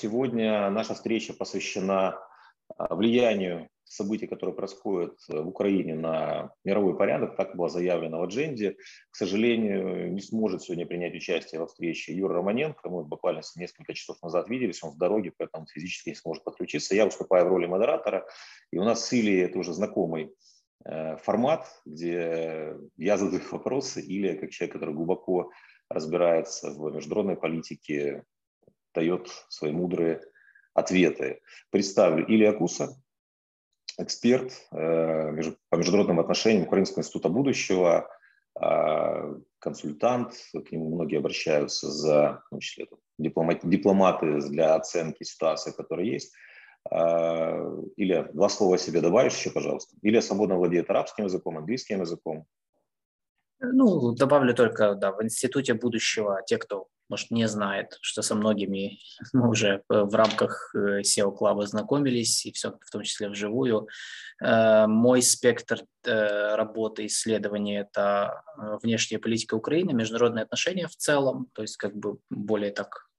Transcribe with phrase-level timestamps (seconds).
[0.00, 2.18] Сегодня наша встреча посвящена
[2.78, 8.78] а, влиянию событий, которые происходят в Украине на мировой порядок, так было заявлено в адженде.
[9.10, 12.88] К сожалению, не сможет сегодня принять участие во встрече Юра Романенко.
[12.88, 16.94] Мы буквально несколько часов назад виделись, он в дороге, поэтому физически не сможет подключиться.
[16.94, 18.26] Я выступаю в роли модератора,
[18.72, 20.32] и у нас с Ильей это уже знакомый
[20.86, 25.50] э, формат, где я задаю вопросы, или как человек, который глубоко
[25.90, 28.24] разбирается в международной политике,
[28.94, 30.20] дает свои мудрые
[30.74, 31.40] ответы.
[31.70, 32.96] Представлю Илья Куса,
[33.98, 38.08] эксперт э, по международным отношениям Украинского института будущего,
[38.60, 42.86] э, консультант, к нему многие обращаются за, в том числе
[43.18, 46.32] дипломаты, для оценки ситуации, которая есть.
[46.90, 49.96] Э, Илья, два слова себе добавишь еще, пожалуйста.
[50.02, 52.46] Илья свободно владеет арабским языком, английским языком.
[53.60, 58.98] Ну, добавлю только, да, в Институте будущего, те, кто, может, не знает, что со многими
[59.32, 63.86] мы уже э, в рамках э, SEO Club знакомились, и все, в том числе вживую.
[64.42, 68.42] Э, мой спектр работы, исследований– это
[68.82, 73.09] внешняя политика Украины, международные отношения в целом, то есть как бы более так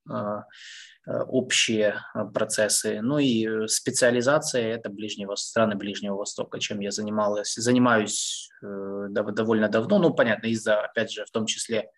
[1.06, 2.00] общие
[2.34, 3.00] процессы.
[3.02, 9.98] Ну и специализация– это ближнего, страны Ближнего Востока, чем я занималась, занимаюсь довольно давно.
[9.98, 11.90] Ну, понятно, из-за, опять же, в том числе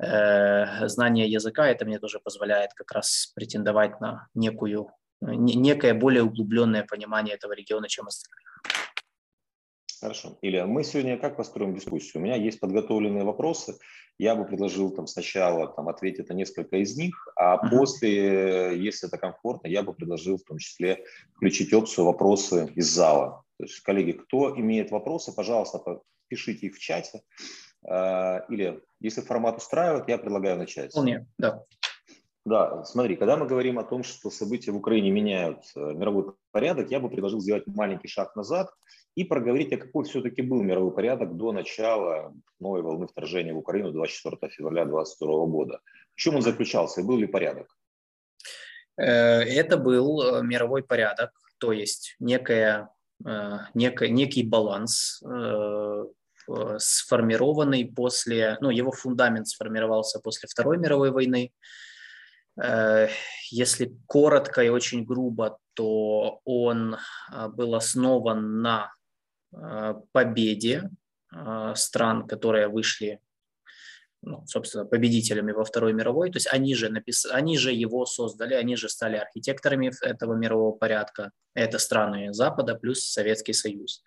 [0.00, 6.84] э, знания языка, это мне тоже позволяет как раз претендовать на некую, некое более углубленное
[6.84, 8.46] понимание этого региона, чем остальных.
[10.00, 10.38] Хорошо.
[10.42, 12.22] Илья, мы сегодня как построим дискуссию?
[12.22, 13.74] У меня есть подготовленные вопросы.
[14.16, 17.70] Я бы предложил там сначала там, ответить на несколько из них, а uh-huh.
[17.70, 23.42] после, если это комфортно, я бы предложил в том числе включить опцию вопросы из зала.
[23.58, 25.80] То есть, коллеги, кто имеет вопросы, пожалуйста,
[26.28, 27.22] пишите их в чате.
[27.84, 30.92] А, или, если формат устраивает, я предлагаю начать.
[30.92, 31.64] Вполне, да.
[32.44, 36.90] Да, смотри, когда мы говорим о том, что события в Украине меняют э, мировой порядок,
[36.90, 38.70] я бы предложил сделать маленький шаг назад
[39.20, 43.92] и проговорить, а какой все-таки был мировой порядок до начала новой волны вторжения в Украину
[43.92, 45.80] 24 февраля 2022 года.
[46.14, 47.76] В чем он заключался и был ли порядок?
[48.96, 52.90] Э, это был э, мировой порядок, то есть некая,
[53.74, 55.20] некая, некий баланс
[56.78, 61.52] сформированный после, ну, его фундамент сформировался после Второй мировой войны,
[62.60, 63.08] Э,
[63.50, 68.97] если коротко и очень грубо, то он э, был основан на э,
[70.12, 70.90] победе
[71.74, 73.20] стран, которые вышли,
[74.22, 76.30] ну, собственно, победителями во Второй мировой.
[76.30, 77.26] То есть они же, напис...
[77.26, 81.30] они же его создали, они же стали архитекторами этого мирового порядка.
[81.54, 84.02] Это страны Запада плюс Советский Союз.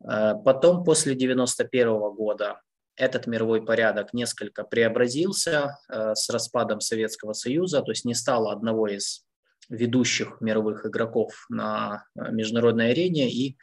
[0.00, 2.60] Потом, после 1991 года,
[2.96, 8.86] этот мировой порядок несколько преобразился э, с распадом Советского Союза, то есть не стало одного
[8.88, 9.24] из
[9.68, 13.56] ведущих мировых игроков на э, международной арене, и,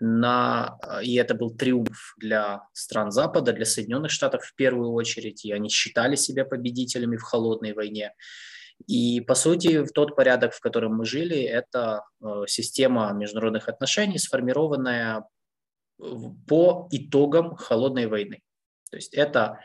[0.00, 5.44] на, э, и это был триумф для стран Запада, для Соединенных Штатов в первую очередь,
[5.44, 8.12] и они считали себя победителями в холодной войне.
[8.86, 12.02] И, по сути, в тот порядок, в котором мы жили, это
[12.48, 15.24] система международных отношений, сформированная
[16.48, 18.40] по итогам холодной войны.
[18.90, 19.60] То есть это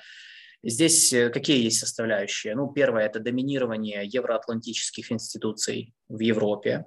[0.63, 2.55] здесь э, какие есть составляющие?
[2.55, 6.85] Ну, первое– это доминирование евроатлантических институций в Европе,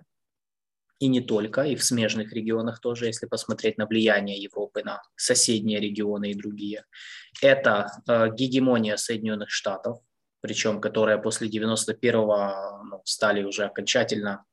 [1.00, 5.80] и не только, и в смежных регионах тоже, если посмотреть на влияние Европы на соседние
[5.80, 6.84] регионы и другие.
[7.40, 9.98] Это э, гегемония Соединенных Штатов,
[10.42, 14.44] причем которая после 91-го ну, стали уже окончательно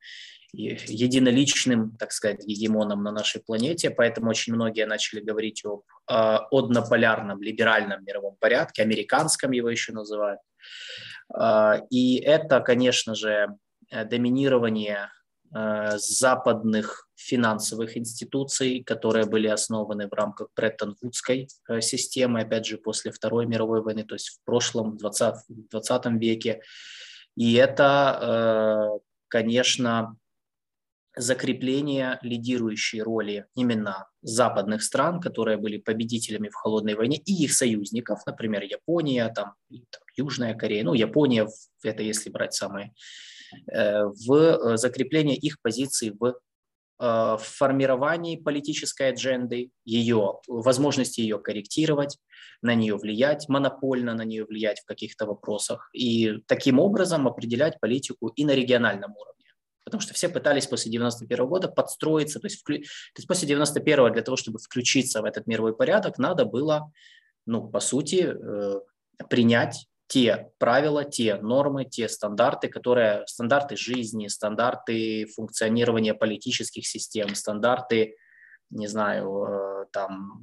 [0.54, 7.42] единоличным, так сказать, гегемоном на нашей планете, поэтому очень многие начали говорить об э, однополярном
[7.42, 10.40] либеральном мировом порядке, американском его еще называют.
[11.38, 13.50] Э, и это, конечно же,
[13.92, 15.10] доминирование
[15.52, 21.48] западных финансовых институций, которые были основаны в рамках Бреттон-Вудской
[21.82, 26.62] системы, опять же, после Второй мировой войны, то есть в прошлом, 20, 20 веке.
[27.36, 30.18] И это, конечно,
[31.18, 38.26] закрепление лидирующей роли именно западных стран, которые были победителями в холодной войне, и их союзников,
[38.26, 41.48] например, Япония, там, там Южная Корея, ну, Япония,
[41.84, 42.92] это если брать самые, э,
[43.66, 46.36] в э, закрепление их позиций в
[47.00, 52.18] в э, формировании политической адженды, ее возможности ее корректировать,
[52.62, 58.30] на нее влиять, монопольно на нее влиять в каких-то вопросах и таким образом определять политику
[58.30, 59.46] и на региональном уровне.
[59.86, 62.80] Потому что все пытались после 91 года подстроиться, то есть, вклю...
[62.80, 66.92] то есть после 91 для того, чтобы включиться в этот мировой порядок, надо было,
[67.46, 68.82] ну, по сути, э,
[69.30, 78.16] принять те правила, те нормы, те стандарты, которые, стандарты жизни, стандарты функционирования политических систем, стандарты,
[78.70, 80.42] не знаю, э, там,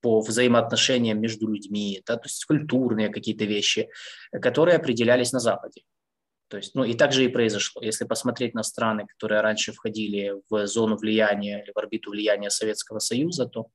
[0.00, 3.88] по взаимоотношениям между людьми, да, то есть культурные какие-то вещи,
[4.32, 5.82] которые определялись на Западе.
[6.54, 7.82] То есть, ну и так же и произошло.
[7.82, 13.00] Если посмотреть на страны, которые раньше входили в зону влияния или в орбиту влияния Советского
[13.00, 13.70] Союза, то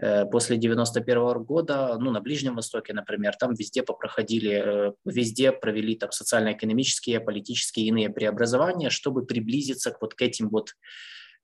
[0.00, 5.96] э, после 91 года, ну на Ближнем Востоке, например, там везде попроходили, э, везде провели
[5.96, 10.70] там социально-экономические, политические иные преобразования, чтобы приблизиться к вот к этим вот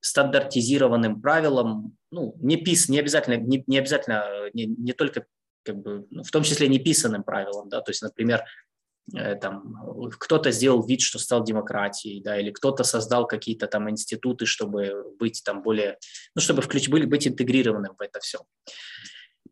[0.00, 4.24] стандартизированным правилам, ну, не пис, не обязательно, не, не обязательно,
[4.54, 5.26] не, не только
[5.62, 8.69] как бы, ну, в том числе не писанным правилам, да, то есть, например, Э,
[9.40, 15.14] там кто-то сделал вид, что стал демократией, да, или кто-то создал какие-то там институты, чтобы
[15.18, 15.98] быть там более,
[16.34, 18.40] ну, чтобы включ, были, быть интегрированным в это все.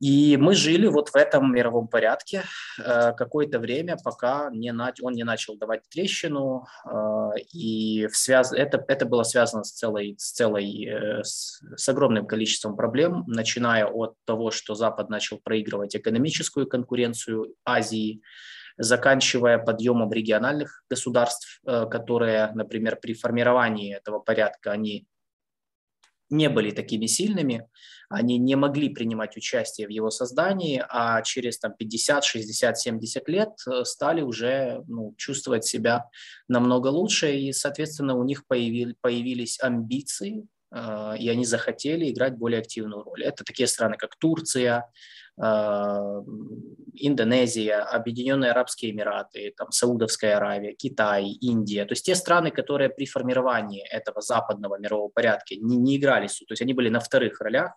[0.00, 2.44] И мы жили вот в этом мировом порядке
[2.78, 8.52] э, какое-то время, пока не на, он не начал давать трещину, э, и в связ,
[8.52, 13.86] это, это было связано с целой, с, целой э, с, с огромным количеством проблем, начиная
[13.86, 18.22] от того, что Запад начал проигрывать экономическую конкуренцию Азии,
[18.78, 25.06] заканчивая подъемом региональных государств, э, которые, например, при формировании этого порядка, они
[26.30, 27.68] не были такими сильными,
[28.10, 33.50] они не могли принимать участие в его создании, а через там, 50, 60, 70 лет
[33.66, 36.06] э, стали уже ну, чувствовать себя
[36.48, 42.60] намного лучше, и, соответственно, у них появились, появились амбиции, э, и они захотели играть более
[42.60, 43.24] активную роль.
[43.24, 44.90] Это такие страны, как Турция,
[47.00, 51.84] Индонезия, Объединенные Арабские Эмираты, там, Саудовская Аравия, Китай, Индия.
[51.84, 56.50] То есть те страны, которые при формировании этого западного мирового порядка не, не играли, то
[56.50, 57.72] есть они были на вторых ролях,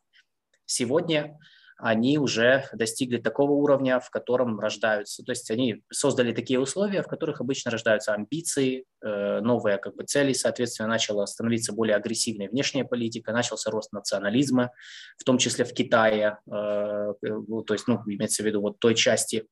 [0.65, 1.37] сегодня
[1.81, 7.07] они уже достигли такого уровня, в котором рождаются, то есть они создали такие условия, в
[7.07, 12.85] которых обычно рождаются амбиции, э, новые как бы цели, соответственно, начала становиться более агрессивной внешняя
[12.85, 14.71] политика, начался рост национализма,
[15.17, 18.93] в том числе в Китае, э, ну, то есть, ну, имеется в виду вот той
[18.93, 19.47] части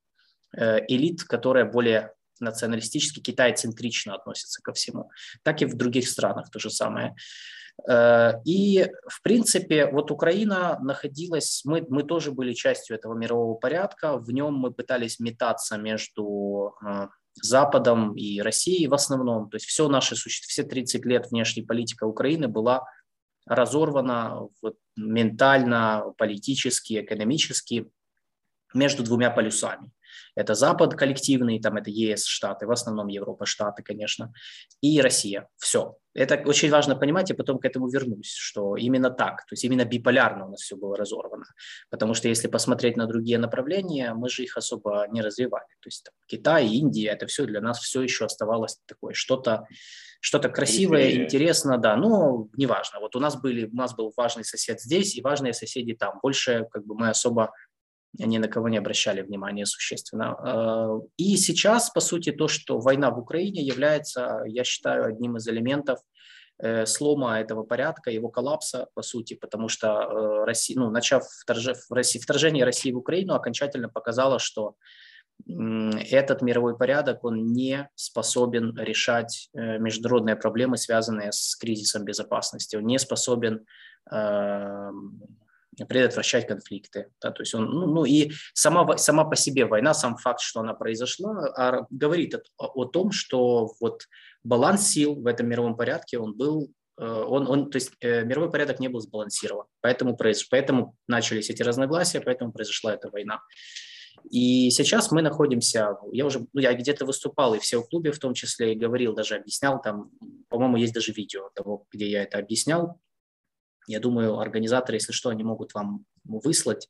[0.55, 5.09] э, элит, которая более националистически, Китай-центрично относится ко всему,
[5.43, 7.15] так и в других странах то же самое.
[7.87, 14.17] Э, и, в принципе, вот Украина находилась, мы, мы тоже были частью этого мирового порядка,
[14.17, 17.07] в нем мы пытались метаться между э,
[17.41, 22.47] Западом и Россией в основном, то есть все наши, все 30 лет внешней политика Украины
[22.47, 22.85] была
[23.45, 27.89] разорвана вот, ментально, политически, экономически
[28.73, 29.91] между двумя полюсами.
[30.35, 34.33] Это Запад коллективный, там это ЕС штаты, в основном Европа штаты, конечно,
[34.81, 35.47] и Россия.
[35.57, 35.97] Все.
[36.15, 39.85] Это очень важно понимать, я потом к этому вернусь, что именно так, то есть именно
[39.85, 41.45] биполярно у нас все было разорвано.
[41.89, 45.67] Потому что если посмотреть на другие направления, мы же их особо не развивали.
[45.81, 49.67] То есть там, Китай, Индия, это все для нас все еще оставалось такое что-то
[50.21, 51.23] что-то красивое, Прикольно.
[51.23, 52.99] интересно, да, но неважно.
[52.99, 56.19] Вот у нас, были, у нас был важный сосед здесь и важные соседи там.
[56.21, 57.53] Больше как бы мы особо
[58.17, 60.35] ни на кого не обращали внимания существенно.
[60.39, 65.47] А, и сейчас, по сути, то, что война в Украине является, я считаю, одним из
[65.47, 66.00] элементов
[66.57, 71.69] э, слома этого порядка, его коллапса, по сути, потому что э, Россия, ну, начав вторж...
[72.21, 74.75] вторжение России в Украину, окончательно показало, что
[75.47, 82.75] этот мировой порядок, он не способен решать э, международные проблемы, связанные с кризисом безопасности.
[82.75, 83.65] Он не способен
[85.86, 87.12] предотвращать конфликты.
[87.21, 90.59] Да, то есть он, ну, ну и сама, сама по себе война, сам факт, что
[90.59, 94.03] она произошла, а, говорит о, о том, что вот
[94.43, 98.51] баланс сил в этом мировом порядке, он был э, он, он, то есть э, мировой
[98.51, 103.41] порядок не был сбалансирован, поэтому, произ, поэтому начались эти разногласия, поэтому произошла эта война.
[104.29, 108.33] И сейчас мы находимся, я уже, ну, я где-то выступал и в SEO-клубе в том
[108.33, 110.12] числе, и говорил, даже объяснял, там,
[110.50, 113.00] по-моему, есть даже видео того, где я это объяснял,
[113.89, 116.89] я думаю, организаторы, если что, они могут вам выслать,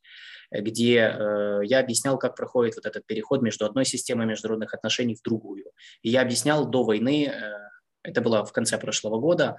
[0.50, 5.22] где э, я объяснял, как проходит вот этот переход между одной системой международных отношений в
[5.22, 5.64] другую.
[6.02, 7.52] И я объяснял до войны, э,
[8.02, 9.56] это было в конце прошлого года,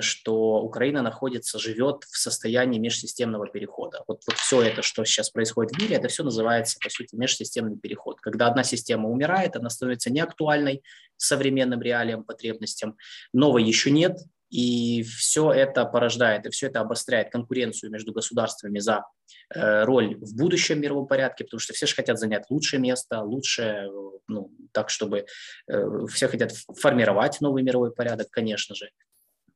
[0.00, 4.02] что Украина находится, живет в состоянии межсистемного перехода.
[4.06, 7.76] Вот, вот все это, что сейчас происходит в мире, это все называется, по сути, межсистемный
[7.76, 8.20] переход.
[8.20, 10.82] Когда одна система умирает, она становится неактуальной
[11.16, 12.96] современным реалиям, потребностям,
[13.32, 14.18] новой еще нет,
[14.54, 19.04] и все это порождает, и все это обостряет конкуренцию между государствами за
[19.52, 23.88] э, роль в будущем мировом порядке, потому что все же хотят занять лучшее место, лучше,
[24.28, 25.26] ну, так, чтобы
[25.66, 28.90] э, все хотят формировать новый мировой порядок, конечно же.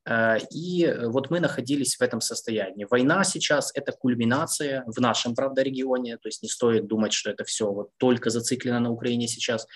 [0.05, 2.85] Э, и вот мы находились в этом состоянии.
[2.91, 7.45] Война сейчас– это кульминация в нашем, правда, регионе, то есть не стоит думать, что это
[7.45, 9.69] все вот только зациклено на Украине сейчас.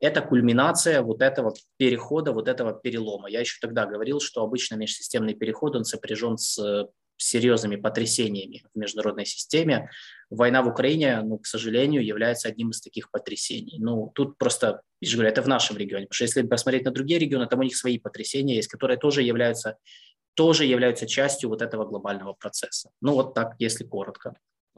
[0.00, 3.28] Это кульминация вот этого перехода, вот этого перелома.
[3.28, 6.88] Я еще тогда говорил, что обычно межсистемный переход, он сопряжен с
[7.18, 9.90] серьезными потрясениями в международной системе.
[10.30, 13.78] Война в Украине, ну, к сожалению, является одним из таких потрясений.
[13.80, 16.92] Ну, тут просто, я же говорю, это в нашем регионе, потому что если посмотреть на
[16.92, 19.78] другие регионы, там у них свои потрясения есть, которые тоже являются,
[20.34, 22.90] тоже являются частью вот этого глобального процесса.
[23.00, 24.36] Ну, вот так, если коротко.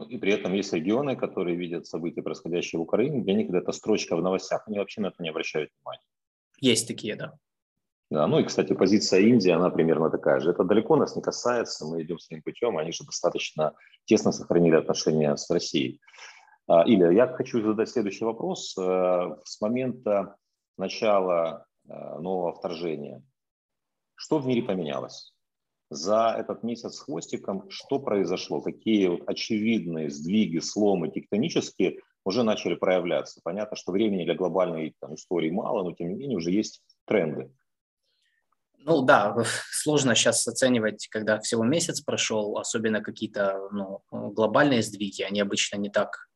[0.09, 4.17] И при этом есть регионы, которые видят события, происходящие в Украине, для них это строчка
[4.17, 6.03] в новостях, они вообще на это не обращают внимания.
[6.61, 7.39] Есть такие, да.
[8.11, 10.51] Да, ну и, кстати, позиция Индии, она примерно такая же.
[10.51, 15.37] Это далеко нас не касается, мы идем своим путем, они же достаточно тесно сохранили отношения
[15.37, 16.01] с Россией.
[16.67, 18.77] А, Илья, я хочу задать следующий вопрос.
[18.77, 20.37] Э, с момента
[20.77, 23.23] начала э, нового вторжения,
[24.17, 25.33] что в мире поменялось?
[25.91, 28.63] За этот месяц с хвостиком что произошло?
[28.63, 33.41] Какие вот очевидные сдвиги, сломы тектонические уже начали проявляться?
[33.43, 37.51] Понятно, что времени для глобальной там, истории мало, но тем не менее уже есть тренды.
[38.79, 39.37] Ну да,
[39.73, 45.91] сложно сейчас оценивать, когда всего месяц прошел, особенно какие-то ну, глобальные сдвиги, они обычно не
[45.91, 46.29] так,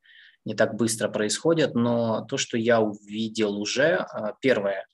[0.45, 4.85] не так быстро происходят, но то, что я увидел уже, а, первое,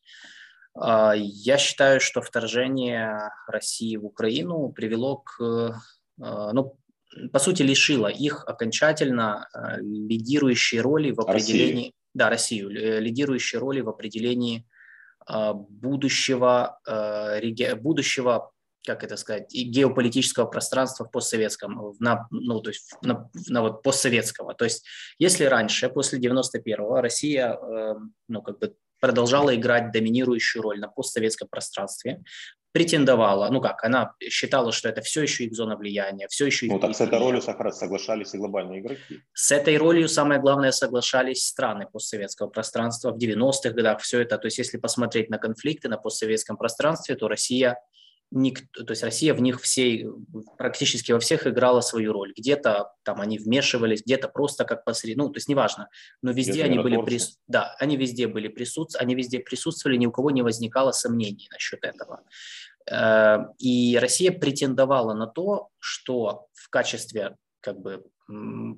[0.82, 5.80] я считаю, что вторжение России в Украину привело к,
[6.20, 6.76] а, ну,
[7.32, 9.48] по сути, лишило их окончательно
[9.80, 11.92] лидирующей роли в определении, Россию.
[12.14, 14.64] да, Россию, лидирующей роли в определении
[15.26, 17.40] а, будущего, а,
[17.76, 18.52] будущего
[18.86, 24.54] как это сказать, геополитического пространства в постсоветском, на, ну, то есть на, на вот постсоветского.
[24.54, 24.86] То есть
[25.18, 27.94] если раньше, после 91-го, Россия, э,
[28.28, 32.22] ну, как бы продолжала играть доминирующую роль на постсоветском пространстве,
[32.72, 36.72] претендовала, ну как, она считала, что это все еще их зона влияния, все еще их...
[36.72, 39.20] Ну так с этой ролью соглашались и глобальные игроки.
[39.32, 44.46] С этой ролью, самое главное, соглашались страны постсоветского пространства в 90-х годах, все это, то
[44.46, 47.76] есть если посмотреть на конфликты на постсоветском пространстве, то Россия
[48.30, 50.06] никто, то есть Россия в них всей,
[50.56, 52.32] практически во всех играла свою роль.
[52.36, 55.88] Где-то там они вмешивались, где-то просто как посреди, ну, то есть неважно,
[56.22, 57.38] но везде они были, прис...
[57.48, 61.84] да, они везде были присутствовали, они везде присутствовали, ни у кого не возникало сомнений насчет
[61.84, 62.22] этого.
[62.90, 68.04] Э, и Россия претендовала на то, что в качестве как бы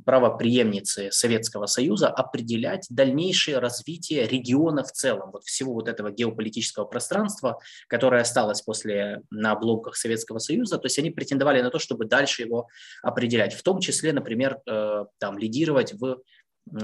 [0.04, 7.59] правоприемницы Советского Союза определять дальнейшее развитие региона в целом, вот всего вот этого геополитического пространства,
[7.88, 12.42] которое осталось после на обломках Советского Союза, то есть они претендовали на то, чтобы дальше
[12.42, 12.68] его
[13.02, 16.23] определять, в том числе, например, э, там лидировать в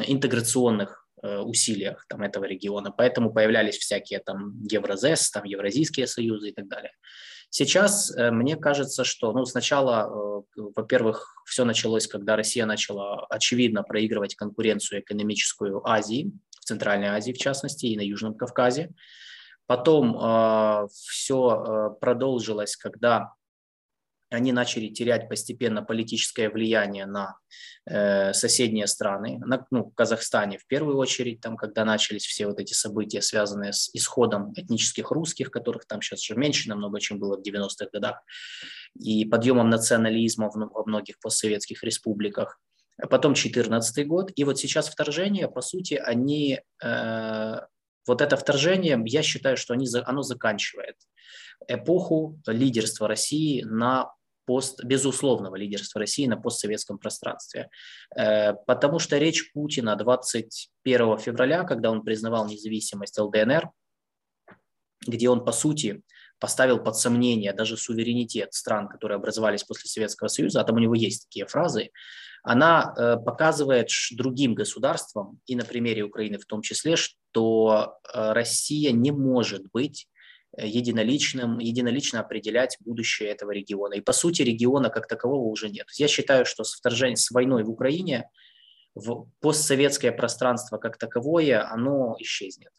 [0.06, 2.90] интеграционных э, усилиях там, этого региона.
[2.90, 6.92] Поэтому появлялись всякие там Евразес, там Евразийские союзы и так далее.
[7.50, 13.82] Сейчас э, мне кажется, что ну, сначала, э, во-первых, все началось, когда Россия начала очевидно
[13.82, 18.90] проигрывать конкуренцию экономическую Азии, в Центральной Азии в частности, и на Южном Кавказе.
[19.66, 23.32] Потом э, все э, продолжилось, когда
[24.30, 27.38] они начали терять постепенно политическое влияние на
[27.86, 32.74] э, соседние страны, на, ну, Казахстане в первую очередь, там, когда начались все вот эти
[32.74, 37.42] события, связанные с исходом этнических русских, которых там сейчас уже меньше намного, чем было в
[37.42, 38.22] 90-х годах,
[38.98, 42.60] и подъемом национализма во многих постсоветских республиках.
[43.00, 47.54] А потом 14 год, и вот сейчас вторжение, по сути, они, э,
[48.06, 50.96] вот это вторжение, я считаю, что они, оно заканчивает
[51.66, 54.12] эпоху лидерства России на
[54.48, 57.68] пост, безусловного лидерства России на постсоветском пространстве.
[58.16, 63.70] Э, потому что речь Путина 21 февраля, когда он признавал независимость ЛДНР,
[65.06, 66.02] где он, по сути,
[66.40, 70.94] поставил под сомнение даже суверенитет стран, которые образовались после Советского Союза, а там у него
[70.94, 71.90] есть такие фразы,
[72.42, 78.92] она э, показывает другим государствам, и на примере Украины в том числе, что э, Россия
[78.92, 80.08] не может быть
[80.56, 83.94] единоличным, единолично определять будущее этого региона.
[83.94, 85.86] И по сути региона как такового уже нет.
[85.94, 88.28] Я считаю, что с вторжением, с войной в Украине
[88.94, 92.72] в постсоветское пространство как таковое, оно исчезнет.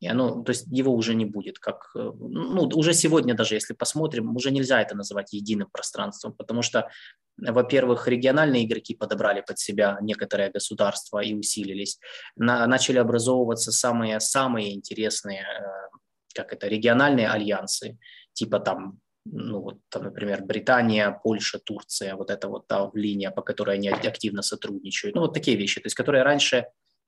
[0.00, 1.58] И оно, то есть его уже не будет.
[1.58, 6.90] Как, ну, уже сегодня даже, если посмотрим, уже нельзя это называть единым пространством, потому что,
[7.38, 11.98] во-первых, региональные игроки подобрали под себя некоторые государства и усилились.
[12.36, 15.96] На, начали образовываться самые, самые интересные э,
[16.34, 17.98] как это, региональные альянсы,
[18.32, 23.42] типа там, ну вот, там, например, Британия, Польша, Турция, вот это вот та линия, по
[23.42, 25.14] которой они активно сотрудничают.
[25.14, 26.66] Ну вот такие вещи, то есть которые раньше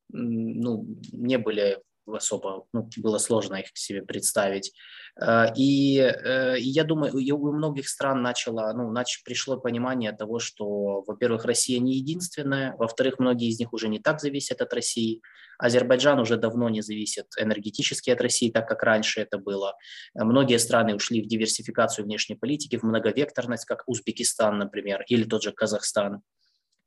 [0.08, 4.72] ну, не были особо ну, было сложно их себе представить.
[5.20, 10.38] Э, и, э, и я думаю, у многих стран начало, ну, нач, пришло понимание того,
[10.38, 15.22] что, во-первых, Россия не единственная, во-вторых, многие из них уже не так зависят от России.
[15.58, 19.74] Азербайджан уже давно не зависит энергетически от России, так как раньше это было.
[20.14, 25.52] Многие страны ушли в диверсификацию внешней политики, в многовекторность, как Узбекистан, например, или тот же
[25.52, 26.22] Казахстан.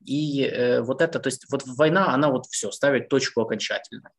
[0.06, 4.12] И э, вот это, то есть вот война, она вот все, ставит точку окончательно.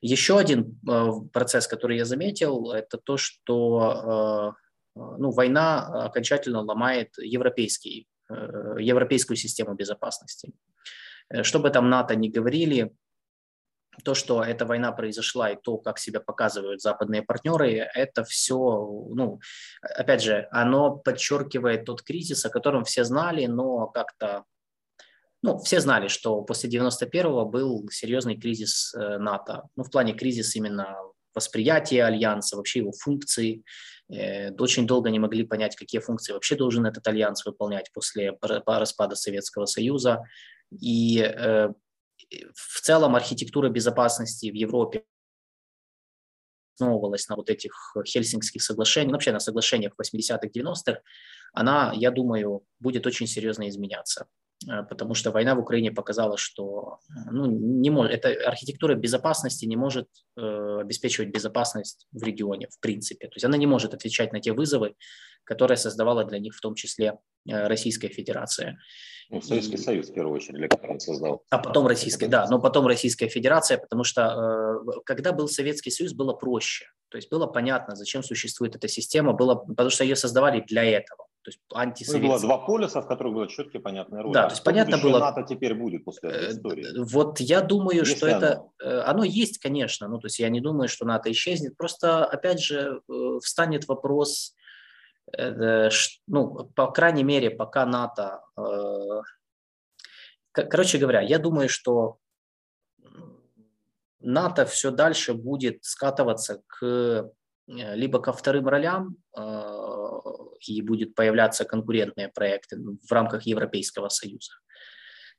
[0.00, 7.16] Еще один э, процесс, который я заметил, это то, что э, ну, война окончательно ломает
[7.18, 10.52] европейский, э, европейскую систему безопасности.
[11.30, 12.92] Э, что бы там НАТО не говорили,
[14.02, 19.40] то, что эта война произошла и то, как себя показывают западные партнеры, это все, ну,
[19.82, 24.44] опять же, оно подчеркивает тот кризис, о котором все знали, но как-то
[25.44, 29.68] ну, все знали, что после 91-го был серьезный кризис э, НАТО.
[29.76, 30.96] Ну, в плане кризис именно
[31.34, 33.62] восприятия альянса, вообще его функции.
[34.10, 39.16] Э, очень долго не могли понять, какие функции вообще должен этот альянс выполнять после распада
[39.16, 40.22] Советского Союза.
[40.80, 41.68] И э,
[42.54, 45.04] в целом архитектура безопасности в Европе
[46.76, 51.02] основывалась на вот этих Хельсинкских соглашениях, вообще на соглашениях 80-х, 90-х,
[51.52, 54.26] она, я думаю, будет очень серьезно изменяться.
[54.70, 56.98] Э, потому что война в Украине показала, что
[57.30, 63.28] ну, не может, эта архитектура безопасности не может э, обеспечивать безопасность в регионе, в принципе.
[63.28, 64.94] То есть она не может отвечать на те вызовы,
[65.44, 67.18] которые создавала для них в том числе
[67.48, 68.78] э, Российская Федерация.
[69.30, 71.44] Ну, Советский и, Союз, в первую очередь, для которого создал.
[71.50, 76.12] А потом Российская, да, но потом Российская Федерация, потому что э, когда был Советский Союз,
[76.12, 76.86] было проще.
[77.08, 81.24] То есть было понятно, зачем существует эта система, было, потому что ее создавали для этого
[81.44, 82.22] то есть антисоветская.
[82.22, 84.32] Ну, было два полюса, в которых было четкие понятные роли.
[84.32, 85.18] Да, то есть а понятно было.
[85.18, 86.86] НАТО теперь будет после этой э, истории?
[87.04, 88.36] Вот я думаю, Если что оно.
[88.36, 92.24] это, э, оно есть, конечно, ну то есть я не думаю, что НАТО исчезнет, просто
[92.24, 94.54] опять же э, встанет вопрос,
[96.26, 98.42] ну по крайней мере пока НАТО,
[100.52, 102.18] короче говоря, я думаю, что
[104.20, 107.30] НАТО все дальше будет скатываться к
[107.66, 109.16] либо ко вторым ролям,
[110.60, 114.52] и будет появляться конкурентные проекты в рамках Европейского Союза.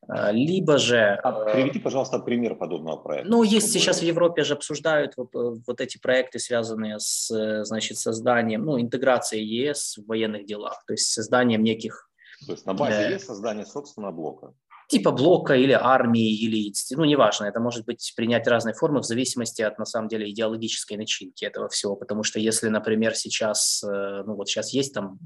[0.07, 1.19] А, либо же...
[1.23, 3.29] А приведи, пожалуйста, пример подобного проекта.
[3.29, 7.63] Ну, есть сейчас в Европе же обсуждают вот, э, вот эти проекты, связанные с, э,
[7.63, 12.09] значит, созданием, ну, интеграцией ЕС в военных делах, то есть созданием неких...
[12.45, 14.53] То есть на базе э, ЕС создание собственного блока
[14.88, 19.62] типа блока или армии, или, ну, неважно, это может быть принять разные формы в зависимости
[19.62, 24.36] от, на самом деле, идеологической начинки этого всего, потому что если, например, сейчас, э, ну,
[24.36, 25.19] вот сейчас есть там,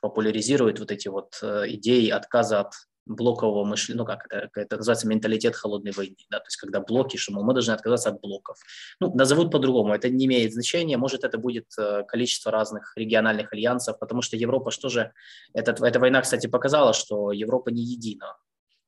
[0.00, 2.72] популяризируют вот эти вот э, идеи отказа от
[3.06, 7.16] блокового мышления, ну как это, это называется, менталитет холодной войны, да, то есть когда блоки,
[7.16, 8.58] что мы должны отказаться от блоков.
[9.00, 13.98] Ну, назовут по-другому, это не имеет значения, может это будет э, количество разных региональных альянсов,
[14.00, 15.12] потому что Европа что же,
[15.54, 18.36] этот, эта война, кстати, показала, что Европа не едина,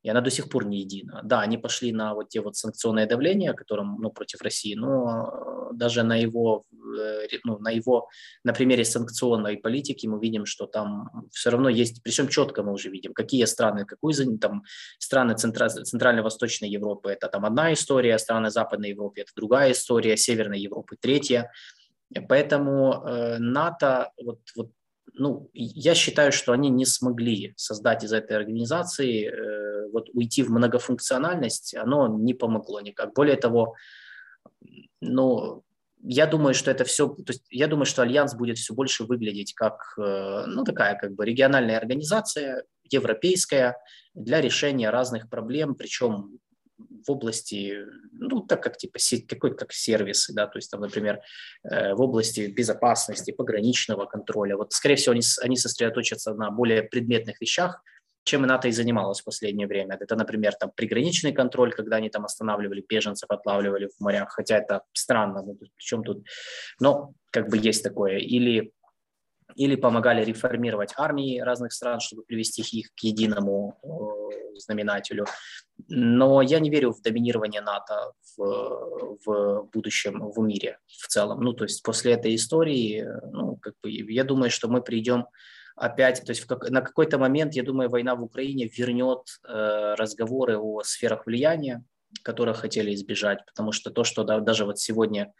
[0.08, 1.20] и она до сих пор не едина.
[1.22, 6.02] Да, они пошли на вот те вот санкционные давления, которым, ну, против России, но даже
[6.02, 6.64] на его,
[6.98, 8.08] э, ну, на его,
[8.42, 12.88] на примере санкционной политики мы видим, что там все равно есть, причем четко мы уже
[12.88, 14.62] видим, какие страны, какую там
[14.98, 20.60] страны Центра, Центрально-Восточной Европы, это там одна история, страны Западной Европы, это другая история, Северной
[20.60, 21.50] Европы третья.
[22.28, 24.70] Поэтому э, НАТО, вот, вот
[25.14, 30.50] ну, я считаю, что они не смогли создать из этой организации, э, вот уйти в
[30.50, 33.14] многофункциональность, оно не помогло никак.
[33.14, 33.74] Более того,
[35.00, 35.64] ну,
[36.02, 39.54] я думаю, что это все, то есть я думаю, что Альянс будет все больше выглядеть
[39.54, 43.76] как, э, ну, такая как бы региональная организация, европейская,
[44.14, 46.38] для решения разных проблем, причем
[47.08, 47.78] в области,
[48.12, 51.20] ну, так как типа какой как сервисы, да, то есть там, например,
[51.64, 54.56] э, в области безопасности, пограничного контроля.
[54.56, 57.82] Вот, скорее всего, они, они сосредоточатся на более предметных вещах,
[58.24, 59.96] чем и НАТО и занималась в последнее время.
[59.98, 64.82] Это, например, там приграничный контроль, когда они там останавливали беженцев, отлавливали в морях, хотя это
[64.92, 66.26] странно, ну, причем тут,
[66.78, 68.18] но как бы есть такое.
[68.18, 68.72] Или
[69.58, 73.76] или помогали реформировать армии разных стран, чтобы привести их к единому
[74.54, 75.26] знаменателю.
[75.88, 81.40] Но я не верю в доминирование НАТО в, в будущем в мире в целом.
[81.40, 85.26] Ну, то есть после этой истории, ну, как бы, я думаю, что мы придем
[85.74, 90.56] опять, то есть как, на какой-то момент, я думаю, война в Украине вернет э, разговоры
[90.56, 91.84] о сферах влияния,
[92.22, 95.32] которых хотели избежать, потому что то, что да, даже вот сегодня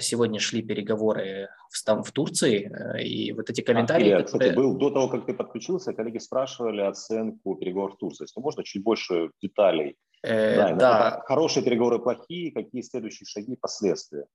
[0.00, 4.10] Сегодня шли переговоры в, там, в Турции, э, и вот эти комментарии...
[4.10, 4.50] А, которые...
[4.50, 8.24] Кстати, был, до того, как ты подключился, коллеги спрашивали оценку переговоров в Турции.
[8.24, 11.22] Если можно, чуть больше деталей Э, да, да.
[11.24, 14.26] Хорошие переговоры плохие, какие следующие шаги, последствия?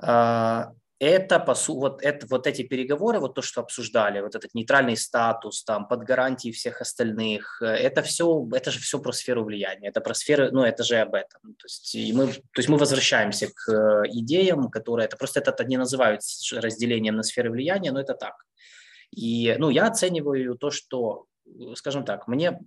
[0.00, 4.52] А, это, по су, вот, это, вот эти переговоры, вот то, что обсуждали, вот этот
[4.54, 9.44] нейтральный статус, там, под гарантией всех остальных, э, это все, это же все про сферу
[9.44, 11.54] влияния, это про сферы, ну, это же об этом.
[11.54, 15.76] То есть, мы, то есть мы возвращаемся к э, идеям, которые, это просто это не
[15.76, 18.44] называют разделением на сферы влияния, но это так.
[19.10, 21.26] И, ну, я оцениваю то, что,
[21.76, 22.58] скажем так, мне,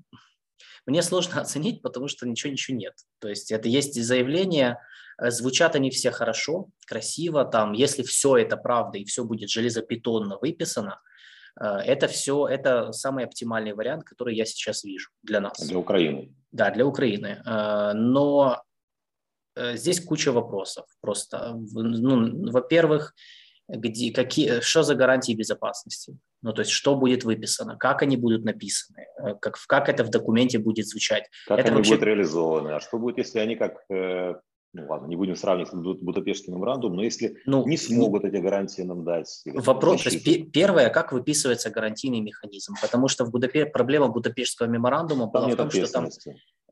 [0.86, 2.94] мне сложно оценить, потому что ничего, ничего нет.
[3.20, 4.78] То есть это есть заявление,
[5.22, 10.38] Э, звучат они все хорошо, красиво, там, если все это правда и все будет железобетонно
[10.42, 11.00] выписано,
[11.60, 15.60] э, это все, это самый оптимальный вариант, который я сейчас вижу для нас.
[15.60, 16.34] Для Украины.
[16.52, 17.42] Да, для Украины.
[17.46, 18.64] Э, но
[19.74, 20.86] здесь куча вопросов.
[21.02, 23.14] Просто, ну, во-первых,
[23.78, 26.18] где, какие, что за гарантии безопасности?
[26.42, 29.06] Ну, то есть, что будет выписано, как они будут написаны,
[29.42, 31.30] как, как это в документе будет звучать.
[31.48, 31.94] Как это они вообще...
[31.94, 33.84] будут реализованы, а что будет, если они как
[34.74, 38.82] ну ладно, не будем сравнивать с Будапештским меморандумом, но если ну, не смогут эти гарантии
[38.84, 39.42] нам дать.
[39.46, 43.66] Вопрос, то есть первое, как выписывается гарантийный механизм, потому что в Будапе...
[43.66, 46.08] проблема Будапештского меморандума там была в том, что там,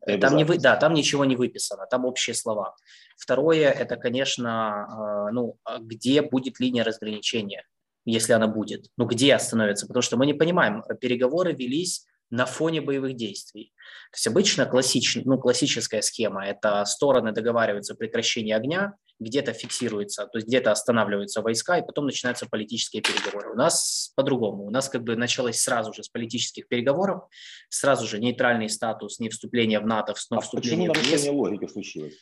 [0.06, 0.58] там, не вы...
[0.58, 2.76] да, там ничего не выписано, там общие слова.
[3.18, 7.66] Второе, это, конечно, а, ну, а где будет линия разграничения,
[8.06, 12.82] если она будет, ну, где остановится, потому что мы не понимаем, переговоры велись на фоне
[12.82, 13.74] боевых действий.
[14.12, 20.26] То есть обычно классич, ну, классическая схема– это стороны договариваются о прекращении огня, где-то фиксируется,
[20.26, 23.52] то есть где-то останавливаются войска, и потом начинаются политические переговоры.
[23.52, 24.66] У нас по-другому.
[24.66, 27.24] У нас как бы началось сразу же с политических переговоров,
[27.70, 31.28] сразу же нейтральный статус, не вступление в НАТО, но а вступление почему в ЕС.
[31.28, 32.16] логики случилось?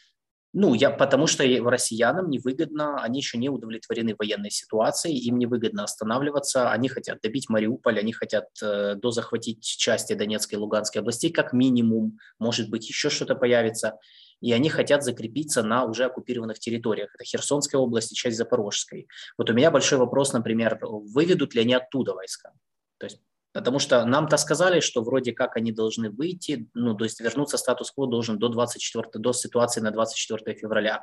[0.53, 6.71] Ну, я, потому что россиянам невыгодно, они еще не удовлетворены военной ситуацией, им невыгодно останавливаться,
[6.71, 12.17] они хотят добить Мариуполь, они хотят э, дозахватить части Донецкой и Луганской областей, как минимум,
[12.39, 13.99] может быть, еще что-то появится,
[14.41, 17.13] и они хотят закрепиться на уже оккупированных территориях.
[17.15, 19.07] Это Херсонская область и часть Запорожской.
[19.37, 22.51] Вот у меня большой вопрос, например, выведут ли они оттуда войска?
[22.97, 23.21] То есть
[23.57, 28.05] Потому что нам-то сказали, что вроде как они должны выйти, ну, то есть вернуться статус-кво
[28.05, 31.01] должен до 24, до ситуации на 24 февраля.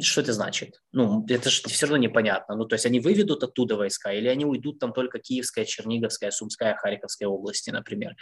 [0.00, 0.82] Что это значит?
[0.92, 2.56] Ну, это же все равно непонятно.
[2.56, 6.74] Ну, то есть они выведут оттуда войска или они уйдут там только Киевская, Черниговская, Сумская,
[6.76, 8.16] Харьковская области, например.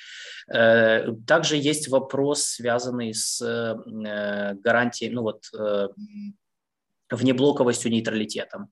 [0.52, 5.88] Э, также есть вопрос, связанный с э, гарантией, ну вот, э,
[7.10, 8.70] внеблоковостью, нейтралитетом.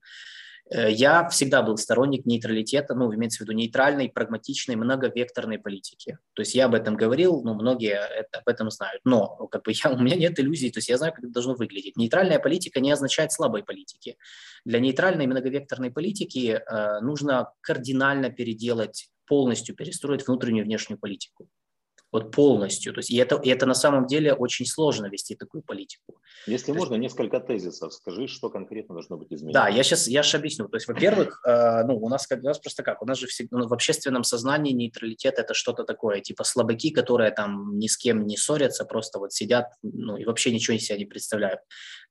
[0.69, 6.17] Э, я всегда был сторонник нейтралитета, ну, имеется в виду нейтральной, прагматичной, многовекторной политики.
[6.33, 9.01] То есть я об этом говорил, ну, многие это, об этом знают.
[9.05, 11.55] Но как бы я, у меня нет иллюзий, то есть я знаю, как это должно
[11.55, 11.97] выглядеть.
[11.97, 14.17] Нейтральная политика не означает слабой политики.
[14.65, 21.49] Для нейтральной многовекторной политики э, нужно кардинально переделать, полностью перестроить внутреннюю и внешнюю политику
[22.11, 22.93] вот полностью.
[22.93, 26.21] То есть, и, это, и это на самом деле очень сложно вести такую политику.
[26.45, 27.93] Если то можно, есть, несколько тезисов.
[27.93, 29.53] Скажи, что конкретно должно быть изменено.
[29.53, 30.67] Да, я сейчас, я сейчас объясню.
[30.69, 33.27] То есть, во-первых, э, ну, у нас, как, у нас просто как, у нас же
[33.27, 37.97] всегда, ну, в общественном сознании нейтралитет– это что-то такое, типа слабаки, которые там ни с
[37.97, 41.59] кем не ссорятся, просто вот сидят, ну, и вообще ничего из себя не представляют.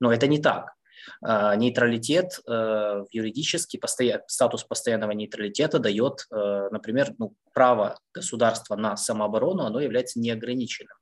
[0.01, 0.75] Но это не так.
[1.23, 3.81] А, нейтралитет э, юридически,
[4.27, 10.97] статус постоянного нейтралитета дает, э, например, ну, право государства на самооборону, оно является неограниченным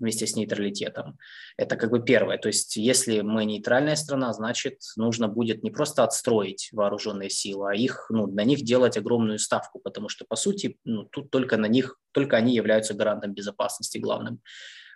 [0.00, 1.18] вместе с нейтралитетом.
[1.56, 2.38] Это как бы первое.
[2.38, 7.74] То есть если мы нейтральная страна, значит нужно будет не просто отстроить вооруженные силы, а
[7.74, 11.66] их, ну, на них делать огромную ставку, потому что по сути ну, тут только на
[11.66, 14.40] них, только они являются гарантом безопасности главным.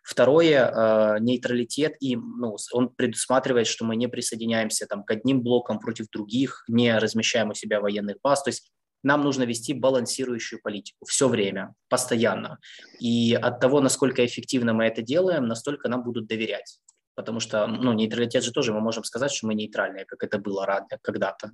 [0.05, 5.81] Второе, э, нейтралитет, и ну, он предусматривает, что мы не присоединяемся там, к одним блокам
[5.81, 8.43] против других, не размещаем у себя военных баз.
[8.43, 8.71] То есть
[9.03, 12.59] нам нужно вести балансирующую политику все время, постоянно.
[13.01, 16.79] И от того, насколько эффективно мы это делаем, настолько нам будут доверять
[17.15, 20.87] потому что ну, нейтралитет же тоже мы можем сказать, что мы нейтральные, как это было
[21.03, 21.53] когда-то.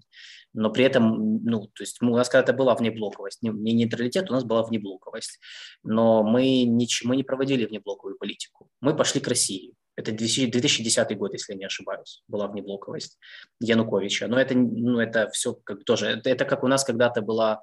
[0.52, 4.32] Но при этом, ну, то есть у нас когда-то была внеблоковость, не, не нейтралитет, у
[4.32, 5.38] нас была внеблоковость.
[5.82, 8.68] Но мы не, мы не проводили внеблоковую политику.
[8.80, 9.74] Мы пошли к России.
[9.96, 13.18] Это 2010 год, если я не ошибаюсь, была внеблоковость
[13.60, 14.28] Януковича.
[14.28, 17.62] Но это, ну, это все как тоже, это, это как у нас когда-то была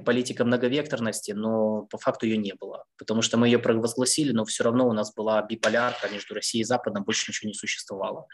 [0.00, 4.64] политика многовекторности, но по факту ее не было, потому что мы ее провозгласили, но все
[4.64, 8.26] равно у нас была биполярка между Россией и Западом, больше ничего не существовало.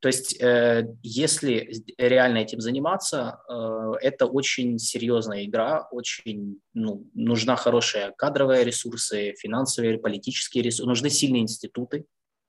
[0.00, 7.56] То есть, э, если реально этим заниматься, э, это очень серьезная игра, очень ну, нужна
[7.56, 12.04] хорошая кадровые ресурсы, финансовые, политические ресурсы, нужны сильные институты,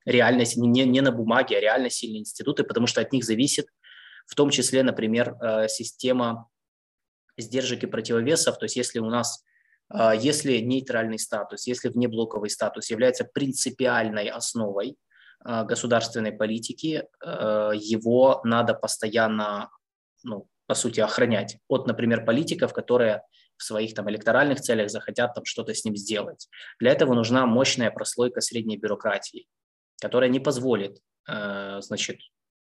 [0.06, 3.68] реально, не, не на бумаге, а реально сильные институты, потому что от них зависит
[4.30, 6.48] в том числе, например, э, система
[7.42, 8.58] сдержек и противовесов.
[8.58, 9.44] То есть если у нас
[9.90, 14.98] а, если нейтральный статус, если внеблоковый статус является принципиальной основой
[15.44, 19.70] а, государственной политики, а, его надо постоянно,
[20.24, 23.24] ну, по сути, охранять от, например, политиков, которые
[23.58, 26.48] в своих там электоральных целях захотят там что-то с ним сделать.
[26.80, 29.48] Для этого нужна мощная прослойка средней бюрократии,
[30.00, 32.20] которая не позволит, значит,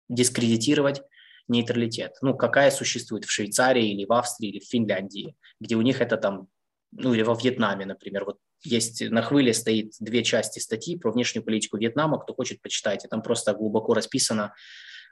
[0.09, 1.01] дискредитировать
[1.49, 2.13] нейтралитет.
[2.21, 6.17] Ну, какая существует в Швейцарии или в Австрии или в Финляндии, где у них это
[6.17, 6.47] там,
[6.91, 8.25] ну или во Вьетнаме, например.
[8.25, 13.07] Вот есть на хвыле стоит две части статьи про внешнюю политику Вьетнама, кто хочет, почитайте.
[13.07, 14.53] Там просто глубоко расписано,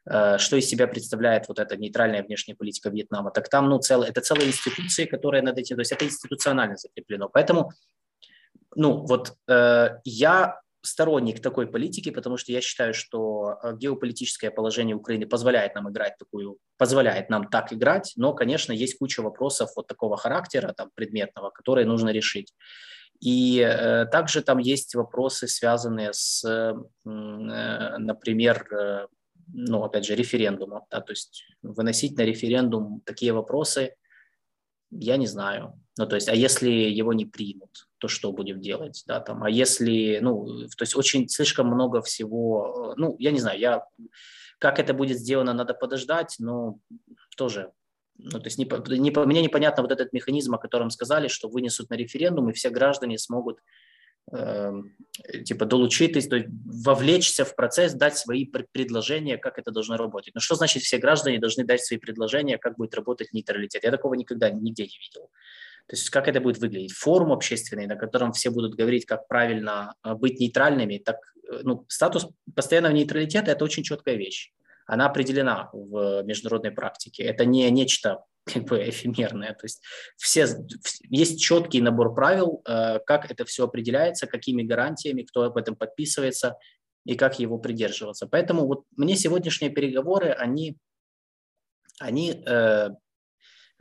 [0.10, 3.32] э, что из себя представляет вот эта нейтральная внешняя политика Вьетнама.
[3.32, 7.30] Так там, ну, цел, это целые институции, которые над этим, то есть это институционально закреплено.
[7.30, 7.72] Поэтому,
[8.76, 14.96] ну, вот э, я сторонник такой политики, потому что я считаю, что э, геополитическое положение
[14.96, 19.88] Украины позволяет нам играть такую, позволяет нам так играть, но, конечно, есть куча вопросов вот
[19.88, 22.54] такого характера, там, предметного, которые нужно решить.
[23.20, 29.08] И э, также там есть вопросы, связанные с, э, например, э,
[29.54, 30.84] ну, опять же, референдумом.
[30.92, 33.96] Да, то есть выносить на референдум такие вопросы,
[34.92, 35.74] я не знаю.
[35.98, 39.50] Ну, то есть, а если его не примут, то что будем делать, да, там, а
[39.50, 40.46] если, ну,
[40.78, 43.84] то есть очень слишком много всего, ну, я не знаю, я,
[44.60, 46.80] как это будет сделано, надо подождать, но
[47.36, 47.72] тоже,
[48.18, 48.66] ну, то есть не,
[49.00, 52.70] не, мне непонятно вот этот механизм, о котором сказали, что вынесут на референдум, и все
[52.70, 53.60] граждане смогут
[55.46, 60.36] типа долучитись, то есть вовлечься в процесс, дать свои предложения, как это должно работать.
[60.36, 63.84] Но что значит все граждане должны дать свои предложения, как будет работать нейтралитет?
[63.84, 65.30] Я такого никогда нигде не видел.
[65.88, 66.92] То есть как это будет выглядеть?
[66.92, 70.98] Форум общественный, на котором все будут говорить, как правильно э, быть нейтральными.
[70.98, 71.16] Так,
[71.50, 74.52] э, ну, статус постоянного нейтралитета– это очень четкая вещь.
[74.86, 77.24] Она определена в международной практике.
[77.24, 79.54] Это не нечто как бы эфемерное.
[79.54, 79.82] То есть
[80.16, 80.48] все,
[81.10, 86.58] есть четкий набор правил, э, как это все определяется, какими гарантиями, кто об этом подписывается
[87.06, 88.28] и как его придерживаться.
[88.28, 90.78] Поэтому вот мне сегодняшние переговоры, они,
[92.00, 92.90] они э,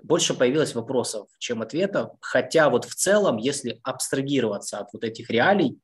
[0.03, 2.13] больше появилось вопросов, чем ответов.
[2.21, 5.79] Хотя вот в целом, если абстрагироваться от вот этих реалий,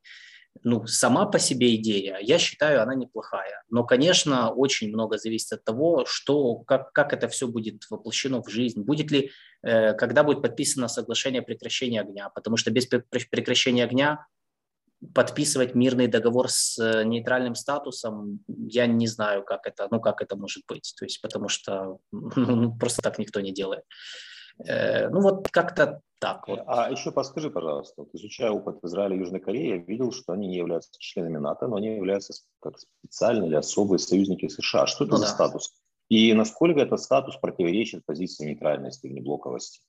[0.61, 3.63] ну, сама по себе идея, я считаю, она неплохая.
[3.69, 8.49] Но, конечно, очень много зависит от того, что, как, как это все будет воплощено в
[8.49, 8.81] жизнь.
[8.81, 9.31] Будет ли,
[9.63, 12.29] э, когда будет подписано соглашение о прекращении огня.
[12.29, 14.27] Потому что без прекращения огня
[15.13, 20.35] подписывать мирный договор с э, нейтральным статусом, я не знаю, как это, ну, как это
[20.35, 20.93] может быть.
[20.97, 23.83] То есть, потому что ну, просто так никто не делает.
[24.59, 26.61] Э, ну, вот как-то так вот.
[26.67, 30.47] А еще подскажи, пожалуйста, вот, изучая опыт Израиля и Южной Кореи, я видел, что они
[30.47, 34.87] не являются членами НАТО, но они являются как специальные или особые союзники США.
[34.87, 35.31] Что это ну, за да.
[35.31, 35.73] статус?
[36.07, 39.81] И насколько этот статус противоречит позиции нейтральности или блоковости?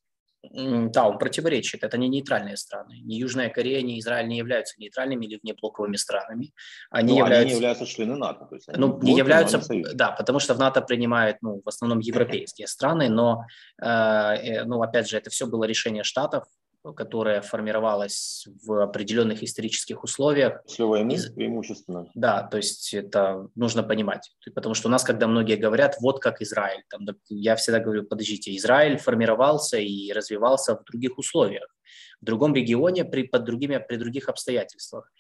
[0.52, 1.84] Да, он противоречит.
[1.84, 3.00] Это не нейтральные страны.
[3.02, 6.52] Ни Южная Корея, ни Израиль не являются нейтральными или внеблоковыми странами.
[6.90, 7.42] Они, ну, являются...
[7.42, 8.46] они не являются членами НАТО.
[8.46, 9.60] То есть они ну, не являются,
[9.94, 13.44] да, потому что в НАТО принимают, ну, в основном европейские страны, но,
[13.80, 16.44] э, э, ну, опять же, это все было решение Штатов,
[16.92, 20.62] которая формировалась в определенных исторических условиях.
[20.64, 22.10] После войны преимущественно.
[22.14, 24.30] Да, то есть это нужно понимать.
[24.54, 28.54] Потому что у нас, когда многие говорят, вот как Израиль, там, я всегда говорю, подождите,
[28.56, 31.74] Израиль формировался и развивался в других условиях,
[32.20, 35.10] в другом регионе, при, под другими, при других обстоятельствах.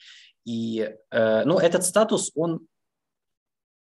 [0.44, 2.66] И э, ну, этот статус, он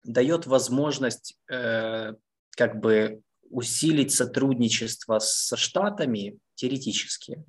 [0.05, 2.15] дает возможность э,
[2.51, 7.45] как бы усилить сотрудничество со Штатами теоретически,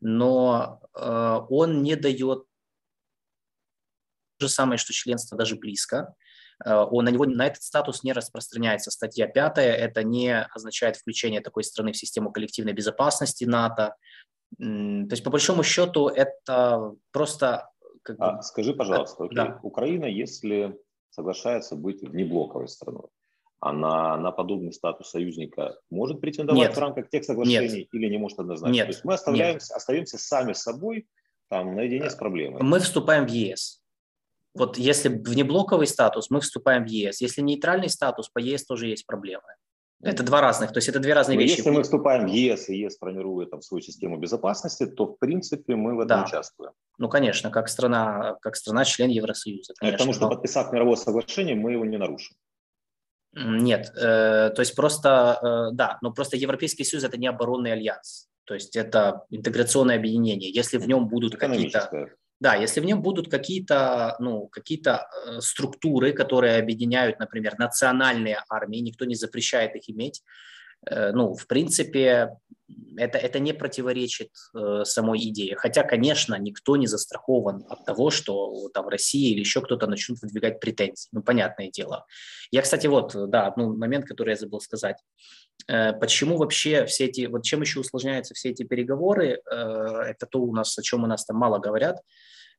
[0.00, 2.44] но э, он не дает
[4.38, 6.14] то же самое, что членство даже близко.
[6.64, 8.90] Э, он, на него на этот статус не распространяется.
[8.90, 13.94] Статья 5 это не означает включение такой страны в систему коллективной безопасности НАТО.
[14.58, 14.64] То
[15.10, 17.70] есть, по большому счету, это просто...
[18.02, 19.60] Как бы, а, скажи, пожалуйста, окей, да.
[19.62, 20.76] Украина, если
[21.10, 23.08] соглашается быть внеблоковой страной,
[23.60, 26.76] она на подобный статус союзника может претендовать Нет.
[26.76, 27.88] в рамках тех соглашений Нет.
[27.92, 28.74] или не может однозначно?
[28.74, 28.86] Нет.
[28.86, 29.76] То есть мы оставляемся, Нет.
[29.76, 31.06] остаемся сами собой
[31.48, 32.62] там наедине с проблемой.
[32.62, 33.82] Мы вступаем в ЕС.
[34.54, 37.20] Вот если внеблоковый статус, мы вступаем в ЕС.
[37.20, 39.42] Если нейтральный статус, по ЕС тоже есть проблемы.
[40.02, 41.58] Это два разных, то есть это две разные Но вещи.
[41.58, 45.76] Если мы вступаем в ЕС, и ЕС формирует там свою систему безопасности, то в принципе
[45.76, 46.24] мы в этом да.
[46.24, 46.72] участвуем.
[46.96, 49.74] Ну, конечно, как страна, как страна-член Евросоюза.
[49.76, 50.30] Конечно, Потому что, но...
[50.30, 52.34] подписав мировое соглашение, мы его не нарушим.
[53.32, 55.38] Нет, э, то есть просто,
[55.70, 60.50] э, да, но просто Европейский Союз– это не оборонный альянс, то есть это интеграционное объединение.
[60.50, 62.08] Если в нем будут какие-то…
[62.40, 68.78] Да, если в нем будут какие-то ну, какие э, структуры, которые объединяют, например, национальные армии,
[68.78, 70.22] никто не запрещает их иметь,
[70.88, 72.30] ну, в принципе,
[72.96, 75.56] это, это не противоречит э, самой идее.
[75.56, 80.60] Хотя, конечно, никто не застрахован от того, что там Россия или еще кто-то начнут выдвигать
[80.60, 81.08] претензии.
[81.12, 82.06] Ну, понятное дело.
[82.50, 84.96] Я, кстати, вот, да, один момент, который я забыл сказать.
[85.68, 90.40] Э, почему вообще все эти, вот чем еще усложняются все эти переговоры, э, это то
[90.40, 92.00] у нас, о чем у нас там мало говорят,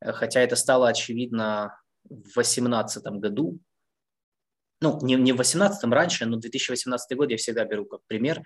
[0.02, 3.60] э, хотя это стало очевидно в 2018 году,
[4.82, 8.44] ну, не, не в 2018, раньше, но 2018 год я всегда беру как пример,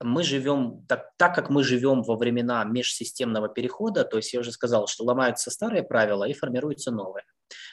[0.00, 4.52] мы живем, так, так как мы живем во времена межсистемного перехода, то есть я уже
[4.52, 7.24] сказал, что ломаются старые правила и формируются новые.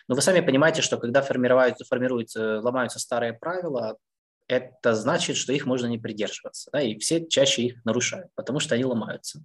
[0.07, 3.97] Но вы сами понимаете, что когда формируются, формируются, ломаются старые правила,
[4.47, 6.69] это значит, что их можно не придерживаться.
[6.71, 9.43] Да, и все чаще их нарушают, потому что они ломаются.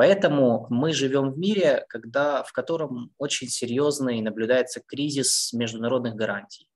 [0.00, 6.66] Поэтому мы живем в мире, когда, в котором очень серьезный наблюдается кризис международных гарантий.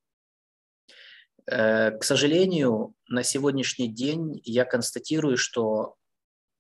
[1.47, 5.95] Э, к сожалению, на сегодняшний день я констатирую, что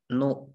[0.09, 0.55] ну,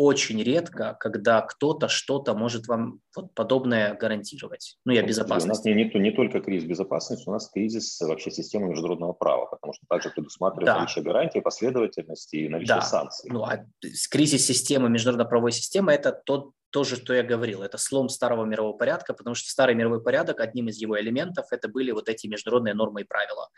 [0.00, 4.78] очень редко, когда кто-то что-то может вам вот подобное гарантировать.
[4.86, 5.46] Ну, я безопасность.
[5.46, 9.44] У нас не, не, не только кризис безопасности, у нас кризис вообще системы международного права,
[9.44, 10.78] потому что также предусматривает да.
[10.78, 12.80] наличие гарантий, последовательности и наличие да.
[12.80, 13.30] санкций.
[13.30, 13.66] Ну, а
[14.10, 18.76] кризис системы, международно-правовой системы– это тот то же, что я говорил, это слом старого мирового
[18.76, 22.74] порядка, потому что старый мировой порядок, одним из его элементов, это были вот эти международные
[22.74, 23.48] нормы и правила,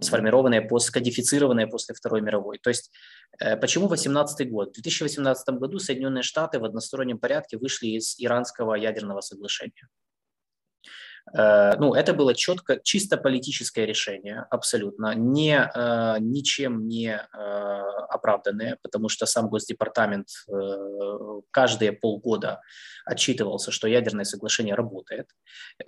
[0.00, 2.58] сформированные, скодифицированные после Второй мировой.
[2.58, 2.90] То есть
[3.40, 4.70] э, почему 18 год?
[4.70, 9.88] В 2018 году Соединенные Штаты в одностороннем порядке вышли из иранского ядерного соглашения.
[11.36, 17.20] Э, ну, это было четко, чисто политическое решение, абсолютно, не, э, ничем не э,
[18.08, 20.28] оправданное, потому что сам Госдепартамент
[21.50, 22.60] каждые полгода
[23.04, 25.28] отчитывался, что ядерное соглашение работает.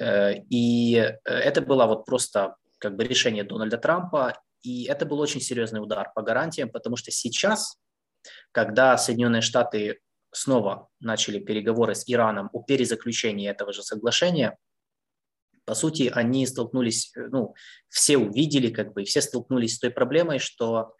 [0.00, 5.80] И это было вот просто как бы решение Дональда Трампа, и это был очень серьезный
[5.80, 7.76] удар по гарантиям, потому что сейчас,
[8.52, 10.00] когда Соединенные Штаты
[10.32, 14.56] снова начали переговоры с Ираном о перезаключении этого же соглашения,
[15.64, 17.54] по сути, они столкнулись, э, ну,
[17.88, 20.94] все увидели, как бы, все столкнулись с той проблемой, что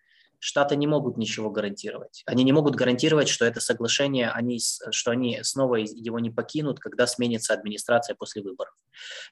[0.44, 2.24] Штаты не могут ничего гарантировать.
[2.26, 4.58] Они не могут гарантировать, что это соглашение, они,
[4.90, 8.74] что они снова его не покинут, когда сменится администрация после выборов.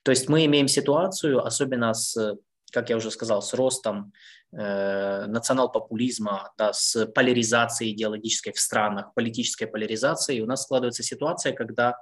[0.05, 2.37] То есть мы имеем ситуацию, особенно с,
[2.71, 4.13] как я уже сказал, с ростом
[4.53, 11.97] э, национал-популизма, да, с поляризацией идеологической в странах, политической поляризацией, у нас складывается ситуация, когда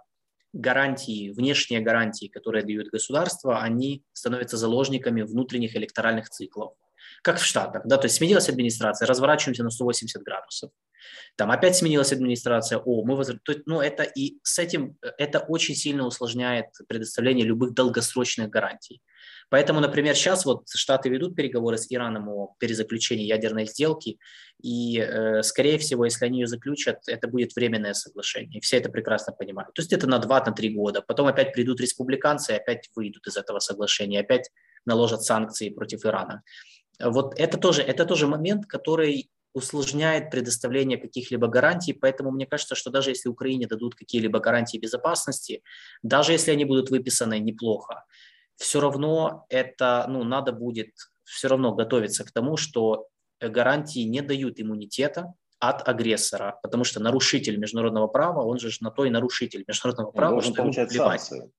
[0.52, 6.74] гарантии, внешние гарантии, которые дают государство, они становятся заложниками внутренних электоральных циклов.
[7.22, 10.70] Как в Штатах, да, то есть сменилась администрация, разворачиваемся на 180 градусов.
[11.36, 16.06] Там опять сменилась администрация, о, мы то, ну, это и с этим, это очень сильно
[16.06, 19.00] усложняет предоставление любых долгосрочных гарантий.
[19.50, 24.18] Поэтому, например, сейчас вот Штаты ведут переговоры с Ираном о перезаключении ядерной сделки,
[24.62, 29.32] и, э, скорее всего, если они ее заключат, это будет временное соглашение, все это прекрасно
[29.32, 29.74] понимают.
[29.74, 33.58] То есть это на 2-3 года, потом опять придут республиканцы, и опять выйдут из этого
[33.60, 34.50] соглашения, опять
[34.84, 36.42] наложат санкции против Ирана.
[37.00, 42.90] Вот это тоже, это тоже момент, который усложняет предоставление каких-либо гарантий, поэтому мне кажется, что
[42.90, 45.62] даже если Украине дадут какие-либо гарантии безопасности,
[46.02, 48.04] даже если они будут выписаны неплохо,
[48.58, 50.90] все равно это, ну, надо будет
[51.24, 53.06] все равно готовиться к тому, что
[53.40, 59.04] гарантии не дают иммунитета от агрессора, потому что нарушитель международного права, он же на то
[59.04, 61.52] и нарушитель международного права, он должен что получать санкции.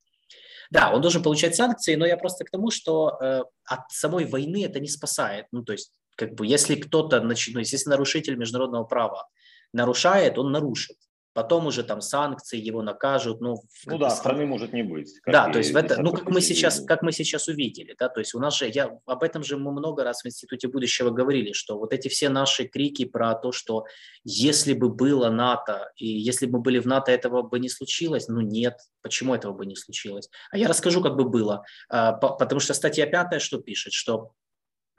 [0.72, 4.66] Да, он должен получать санкции, но я просто к тому, что э, от самой войны
[4.66, 5.48] это не спасает.
[5.52, 9.28] Ну, то есть, как бы, если кто-то, ну, если нарушитель международного права
[9.74, 10.98] нарушает, он нарушит
[11.34, 13.42] потом уже там санкции его накажут.
[13.42, 15.13] Ну, ну да, страны может не быть.
[15.26, 18.20] Да, то есть в это, ну как мы сейчас, как мы сейчас увидели, да, то
[18.20, 21.54] есть у нас же, я об этом же мы много раз в Институте будущего говорили,
[21.54, 23.86] что вот эти все наши крики про то, что
[24.24, 28.28] если бы было НАТО и если бы мы были в НАТО, этого бы не случилось,
[28.28, 30.30] ну нет, почему этого бы не случилось?
[30.52, 34.32] А я расскажу, как бы было, а, потому что статья пятая что пишет, что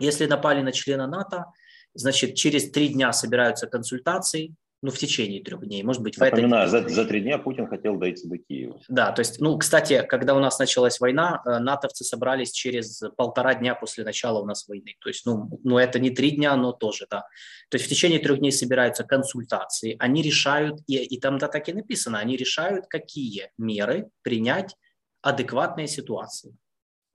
[0.00, 1.46] если напали на члена НАТО,
[1.94, 6.66] значит, через три дня собираются консультации, ну, в течение трех дней, может быть, в Напоминаю,
[6.66, 6.88] этой...
[6.88, 8.80] за, за три дня Путин хотел дойти до Киева.
[8.88, 13.54] Да, то есть, ну, кстати, когда у нас началась война, э, натовцы собрались через полтора
[13.54, 14.96] дня после начала у нас войны.
[15.00, 17.26] То есть, ну, ну это не три дня, но тоже, да.
[17.68, 21.68] То есть в течение трех дней собираются консультации, они решают, и, и там да, так
[21.68, 24.74] и написано, они решают, какие меры принять
[25.20, 26.56] адекватные ситуации.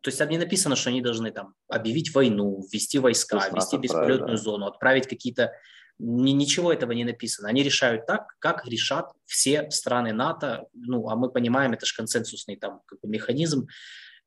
[0.02, 4.38] То есть там не написано, что они должны там объявить войну, ввести войска, ввести бесполетную
[4.38, 5.52] зону, отправить какие-то
[6.00, 7.50] ничего этого не написано.
[7.50, 10.68] Они решают так, как решат все страны НАТО.
[10.74, 13.68] Ну, а мы понимаем, это же консенсусный там как бы, механизм.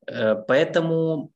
[0.07, 1.31] Э, поэтому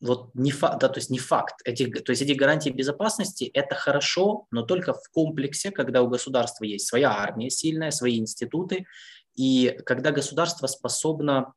[0.00, 1.60] вот не факт, да, то есть не факт.
[1.64, 6.64] Эти, то есть эти гарантии безопасности– это хорошо, но только в комплексе, когда у государства
[6.64, 8.86] есть своя армия сильная, свои институты,
[9.34, 11.54] и когда государство способно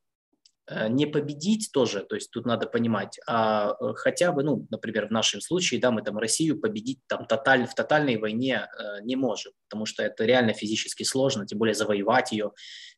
[0.89, 5.11] не победить тоже, то есть тут надо понимать, а э, хотя бы, ну, например, в
[5.11, 9.53] нашем случае, да, мы там Россию победить там тоталь, в тотальной войне э, не можем,
[9.69, 12.51] потому что это реально физически сложно, тем более завоевать ее,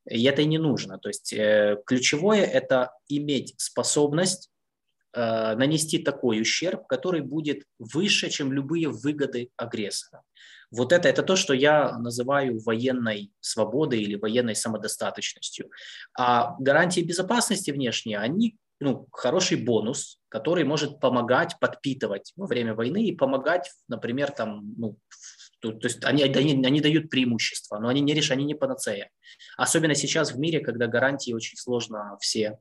[0.09, 0.97] и это и не нужно.
[0.97, 4.49] То есть э, ключевое– это иметь способность
[5.13, 10.23] э, нанести такой ущерб, который будет выше, чем любые выгоды агрессора.
[10.71, 15.69] Вот это, это то, что я называю военной свободой или военной самодостаточностью.
[16.17, 23.03] А гарантии безопасности внешние, они ну, хороший бонус, который может помогать подпитывать во время войны
[23.03, 24.97] и помогать, например, там, ну,
[25.59, 29.09] то, то есть они, они, они дают преимущество, но они не решают, они не панацея.
[29.57, 32.59] Особенно сейчас в мире, когда гарантии очень сложно все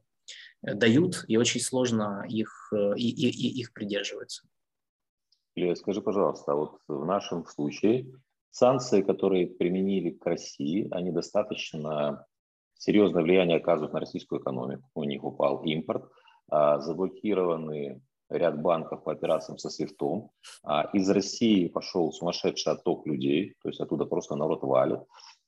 [0.66, 4.42] э, дают, и очень сложно их, э, и, и, и их придерживаются.
[5.58, 8.06] Илья, скажи, пожалуйста, вот в нашем случае
[8.50, 12.24] санкции, которые применили к России, они достаточно
[12.76, 14.88] серьезное влияние оказывают на российскую экономику.
[14.94, 16.08] У них упал импорт,
[16.48, 18.00] а, заблокированы
[18.30, 20.30] ряд банков по операциям со свифтом.
[20.62, 25.00] А, из России пошел сумасшедший отток людей, то есть оттуда просто народ валит.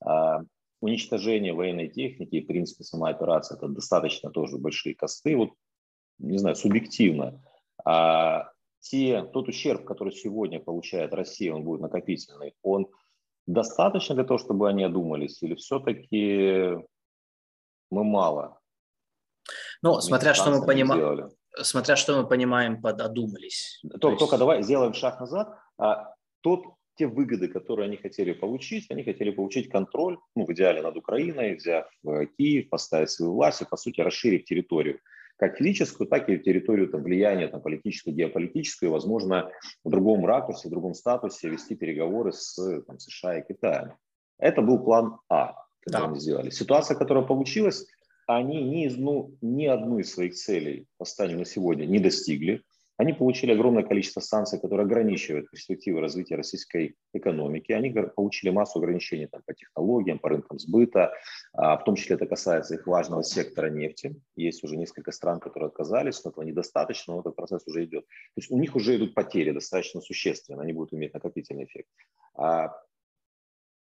[0.04, 0.40] А,
[0.80, 5.36] уничтожение военной техники и, в принципе, сама операция– это достаточно тоже большие косты.
[5.36, 5.50] Вот,
[6.18, 7.40] не знаю, субъективно
[8.80, 12.88] те, тот ущерб, который сегодня получает Россия, он будет накопительный, он
[13.46, 16.76] достаточно для того, чтобы они одумались, или все-таки
[17.90, 18.58] мы мало?
[19.82, 21.30] Ну, смотря что мы понимаем,
[21.62, 23.80] смотря что мы понимаем под одумались.
[23.82, 24.18] Только, есть...
[24.18, 25.56] только давай сделаем шаг назад.
[25.78, 26.64] А, тот,
[26.96, 31.56] те выгоды, которые они хотели получить, они хотели получить контроль, ну, в идеале над Украиной,
[31.56, 35.00] взяв э, Киев, поставить свою власть и, по сути, расширить территорию
[35.40, 39.50] как физическую, так и территорию там, влияния там, политическую, геополитическую, и, возможно,
[39.82, 43.94] в другом ракурсе, в другом статусе вести переговоры с там, США и Китаем.
[44.38, 46.08] Это был план А, который да.
[46.10, 46.50] они сделали.
[46.50, 47.86] Ситуация, которая получилась,
[48.26, 52.62] они ни, ну, ни одну из своих целей по на сегодня не достигли.
[53.00, 57.72] Они получили огромное количество санкций, которые ограничивают перспективы развития российской экономики.
[57.72, 61.10] Они получили массу ограничений там, по технологиям, по рынкам сбыта.
[61.54, 64.20] А, в том числе это касается их важного сектора нефти.
[64.36, 68.04] Есть уже несколько стран, которые отказались, но этого недостаточно, но этот процесс уже идет.
[68.04, 71.88] То есть у них уже идут потери достаточно существенные, они будут иметь накопительный эффект.
[72.36, 72.76] А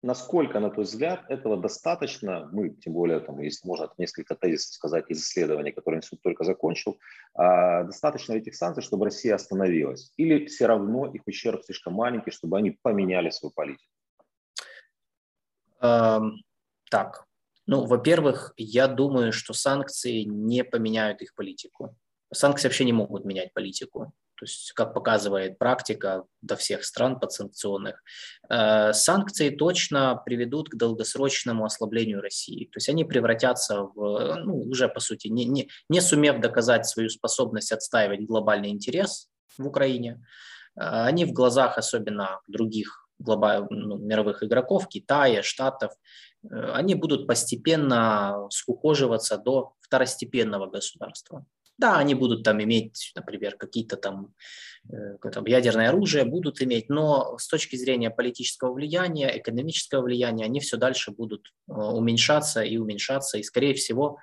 [0.06, 2.48] Насколько, на твой взгляд, этого достаточно?
[2.52, 6.96] Мы, тем более, там, если можно несколько тезисов сказать из исследования, которое институт только закончил,
[7.34, 10.12] а, достаточно этих санкций, чтобы Россия остановилась?
[10.16, 13.90] Или все равно их ущерб слишком маленький, чтобы они поменяли свою политику?
[15.80, 16.36] Эм,
[16.88, 17.26] так,
[17.66, 21.96] ну, во-первых, я думаю, что санкции не поменяют их политику.
[22.32, 24.12] Санкции вообще не могут менять политику.
[24.36, 28.02] То есть, как показывает практика до всех стран подсанкционных,
[28.48, 32.66] э, санкции точно приведут к долгосрочному ослаблению России.
[32.66, 37.08] То есть они превратятся в, ну, уже по сути, не, не, не сумев доказать свою
[37.08, 40.22] способность отстаивать глобальный интерес в Украине,
[40.76, 45.92] э, они в глазах особенно других глобальных ну, мировых игроков, Китая, Штатов,
[46.42, 51.46] э, они будут постепенно скукоживаться до второстепенного государства.
[51.78, 54.34] Да, они будут там иметь, например, какие-то там,
[54.90, 60.60] э, там ядерное оружие, будут иметь, но с точки зрения политического влияния, экономического влияния, они
[60.60, 64.18] все дальше будут э, уменьшаться и уменьшаться, и, скорее всего,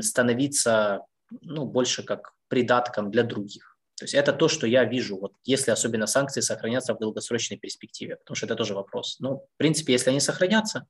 [0.00, 1.02] становиться
[1.40, 3.76] ну, больше как придатком для других.
[3.98, 8.16] То есть это то, что я вижу, вот если особенно санкции сохранятся в долгосрочной перспективе,
[8.16, 9.16] потому что это тоже вопрос.
[9.20, 10.86] Ну, в принципе, если они сохранятся,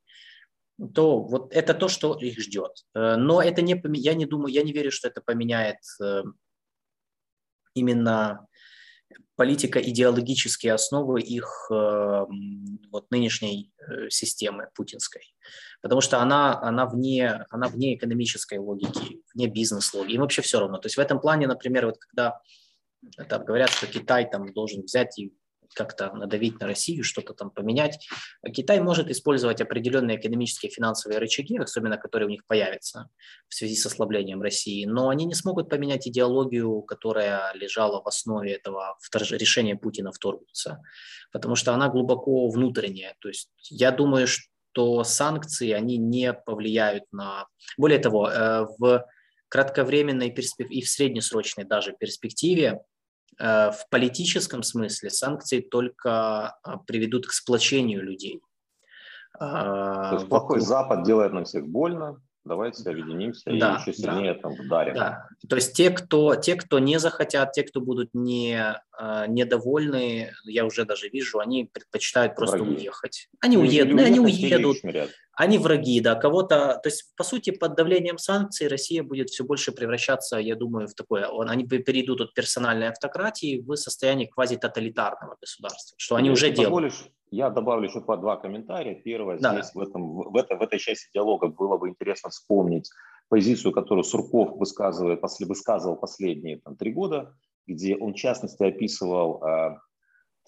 [0.95, 2.85] то вот это то, что их ждет.
[2.95, 6.23] Э, но это не, я не думаю, я не верю, что это поменяет э,
[7.75, 8.47] именно
[9.37, 12.25] политико-идеологические основы их э,
[12.91, 13.73] вот нынешней
[14.09, 15.35] системы путинской.
[15.83, 20.15] Потому что она, она, вне, она вне экономической логики, вне бизнес-логики.
[20.15, 20.79] Им вообще все равно.
[20.79, 22.41] То есть в этом плане, например, вот когда
[23.29, 25.33] там, говорят, что Китай там должен взять и
[25.75, 28.07] как-то надавить на Россию, что-то там поменять.
[28.53, 33.09] Китай может использовать определенные экономические и финансовые рычаги, особенно которые у них появятся
[33.49, 38.53] в связи с ослаблением России, но они не смогут поменять идеологию, которая лежала в основе
[38.53, 38.97] этого
[39.33, 40.83] решения Путина вторгнуться,
[41.33, 43.15] потому что она глубоко внутренняя.
[43.21, 47.47] То есть я думаю, что санкции, они не повлияют на...
[47.79, 49.07] Более того, э, в
[49.49, 52.83] кратковременной перспективе и в среднесрочной даже перспективе
[53.39, 58.41] в политическом смысле санкции только а, приведут к сплочению людей.
[59.39, 64.35] А, То есть плохой Запад делает нам всех больно, давайте объединимся да, и еще сильнее
[64.35, 64.95] да, там вдарим.
[64.95, 65.29] Да.
[65.49, 70.65] То есть те кто, те, кто не захотят, те, кто будут не, э, недовольны, я
[70.65, 72.77] уже даже вижу, они предпочитают просто враги.
[72.77, 73.29] уехать.
[73.41, 74.79] Они, уедут, они уедут,
[75.37, 79.71] они враги, да, кого-то, то есть, по сути, под давлением санкций Россия будет все больше
[79.71, 86.17] превращаться, я думаю, в такое, они перейдут от персональной автократии в состояние квазитоталитарного государства, что
[86.17, 86.95] они Если уже делают.
[87.31, 88.95] Я добавлю еще два комментария.
[88.95, 89.53] Первое, да.
[89.53, 92.89] здесь в, этом, в, это, в этой части диалога было бы интересно вспомнить
[93.29, 97.35] позицию, которую Сурков высказывает, после, высказывал последние там, три года,
[97.67, 99.77] где он в частности описывал э,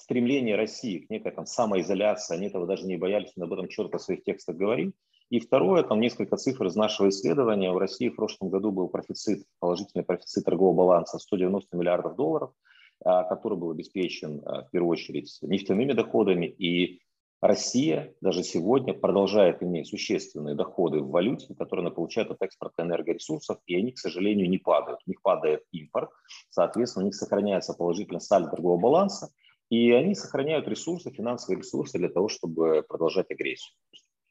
[0.01, 4.03] стремление России к некой там, самоизоляции, они этого даже не боялись, об этом четко в
[4.03, 4.95] своих текстах говорит.
[5.31, 7.71] И второе, там несколько цифр из нашего исследования.
[7.71, 12.53] В России в прошлом году был профицит, положительный профицит торгового баланса 190 миллиардов долларов–
[13.05, 16.47] а, который был обеспечен а, в первую очередь нефтяными доходами.
[16.47, 17.01] И
[17.41, 23.59] Россия даже сегодня продолжает иметь существенные доходы в валюте, которые она получает от экспорта энергоресурсов,
[23.67, 24.99] и они, к сожалению, не падают.
[25.07, 26.11] У них падает импорт,
[26.51, 29.31] соответственно, у них сохраняется положительный сальдо торгового баланса,
[29.71, 33.75] и они сохраняют ресурсы, финансовые ресурсы для того, чтобы продолжать агрессию.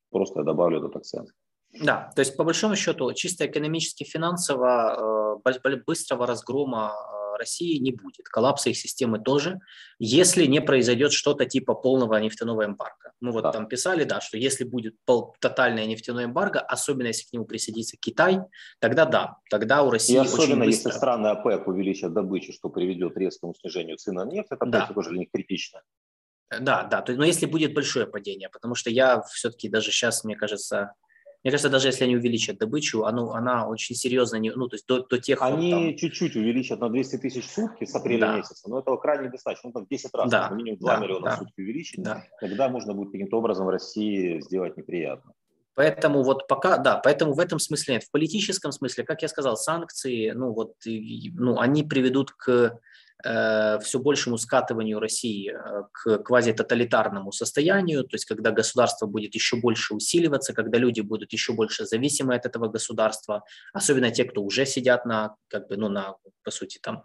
[0.10, 1.30] Просто я добавлю этот акцент.
[1.82, 6.94] Да, то есть по большому счету чисто экономически финансово э, быстрого разгрома
[7.38, 9.60] России не будет, коллапса их системы тоже,
[10.00, 13.12] если не произойдет что-то типа полного нефтяного эмбарго.
[13.20, 13.52] Мы вот да.
[13.52, 17.98] там писали, да, что если будет пол, тотальное нефтяное эмбарго, особенно если к нему присоединится
[18.00, 18.40] Китай,
[18.80, 20.90] тогда да, тогда у России И особенно очень быстро...
[20.90, 24.88] если страны ОПЕК увеличат добычу, что приведет к резкому снижению цен на нефть, это да.
[24.94, 25.82] тоже для них критично.
[26.50, 30.36] Да, да, то, но если будет большое падение, потому что я все-таки даже сейчас, мне
[30.36, 30.94] кажется,
[31.48, 34.86] мне кажется, даже если они увеличат добычу, оно, она очень серьезно, не, ну, то есть
[34.86, 35.42] до, до тех...
[35.42, 35.96] Они там...
[35.96, 38.36] чуть-чуть увеличат на 200 тысяч в сутки с апреля да.
[38.36, 40.50] месяца, но этого крайне достаточно, ну, там 10 раз, да.
[40.50, 41.02] минимум 2 да.
[41.02, 41.36] миллиона да.
[41.36, 42.22] в сутки увеличить, да.
[42.42, 45.32] тогда можно будет каким-то образом России сделать неприятно.
[45.74, 48.04] Поэтому вот пока, да, поэтому в этом смысле нет.
[48.04, 52.78] В политическом смысле, как я сказал, санкции, ну вот, ну, они приведут к
[53.26, 59.56] Э, все большему скатыванию России э, к квазитоталитарному состоянию, то есть когда государство будет еще
[59.56, 63.44] больше усиливаться, когда люди будут еще больше зависимы от этого государства,
[63.74, 67.02] особенно те, кто уже сидят на, как бы, ну, на, по сути, там,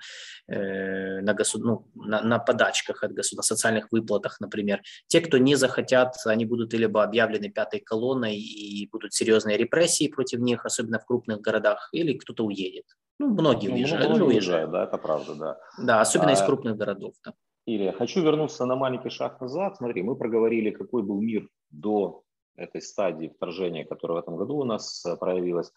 [0.48, 4.82] э, на, госу, ну, на, на подачках от государства, социальных выплатах, например.
[5.06, 10.40] Те, кто не захотят, они будут либо объявлены пятой колонной и будут серьезные репрессии против
[10.40, 12.84] них, особенно в крупных городах, или кто-то уедет.
[13.22, 14.08] Ну, многие ну, уезжают.
[14.08, 15.58] Многие уезжают, да, это правда, да.
[15.78, 17.14] Да, особенно а, из крупных городов.
[17.24, 17.34] Да.
[17.66, 19.76] Илья, хочу вернуться на маленький шаг назад.
[19.76, 22.24] Смотри, мы проговорили, какой был мир до
[22.56, 25.72] этой стадии вторжения, которая в этом году у нас э, проявилась.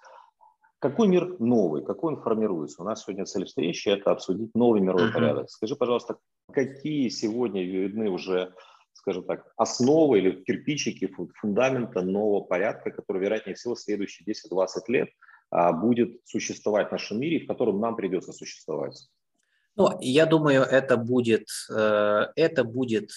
[0.79, 2.81] Какой мир новый, какой он формируется?
[2.81, 5.13] У нас сегодня цель встречи– это обсудить новый мировой uh-huh.
[5.13, 5.49] порядок.
[5.51, 6.17] Скажи, пожалуйста,
[6.51, 8.55] какие сегодня видны уже,
[8.93, 15.09] скажем так, основы или кирпичики фундамента нового порядка, который, вероятнее всего, следующие 10-20 лет–
[15.51, 19.09] будет существовать в нашем мире, в котором нам придется существовать?
[19.75, 23.11] Ну, я думаю, это будет, э, это будет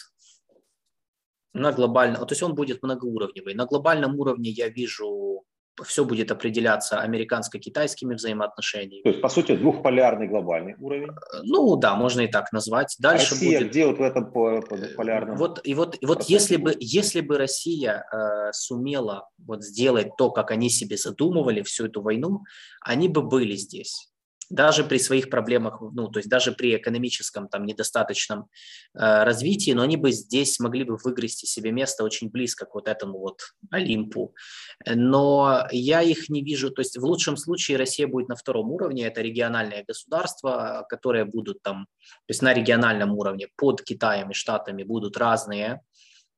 [1.53, 3.55] на глобальном, то есть он будет многоуровневый.
[3.55, 5.45] На глобальном уровне я вижу
[5.85, 9.03] все будет определяться американско-китайскими взаимоотношениями.
[9.03, 11.09] То есть, по сути, двухполярный глобальный уровень?
[11.43, 12.97] Ну да, можно и так назвать.
[12.99, 13.71] Дальше Россия будет...
[13.71, 15.37] где вот в этом двухполярном?
[15.37, 20.31] Вот, и вот, и вот если, бы, если бы Россия э, сумела вот сделать то,
[20.31, 22.45] как они себе задумывали всю эту войну,
[22.81, 24.09] они бы были здесь
[24.51, 28.41] даже при своих проблемах, ну, то есть даже при экономическом там недостаточном
[28.95, 32.89] э, развитии, но они бы здесь могли бы выгрести себе место очень близко к вот
[32.89, 33.41] этому вот
[33.71, 34.35] Олимпу.
[34.87, 39.07] Но я их не вижу, то есть в лучшем случае Россия будет на втором уровне,
[39.07, 41.87] это региональные государства, которые будут там,
[42.27, 45.83] то есть на региональном уровне под Китаем и Штатами будут разные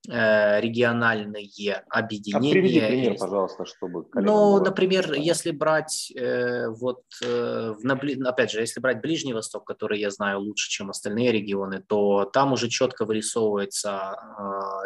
[0.09, 2.51] региональные объединения.
[2.51, 4.07] А приведи пример, пожалуйста, чтобы...
[4.15, 10.01] Ну, например, если брать э, вот, э, в, опять же, если брать Ближний Восток, который
[10.01, 14.17] я знаю лучше, чем остальные регионы, то там уже четко вырисовывается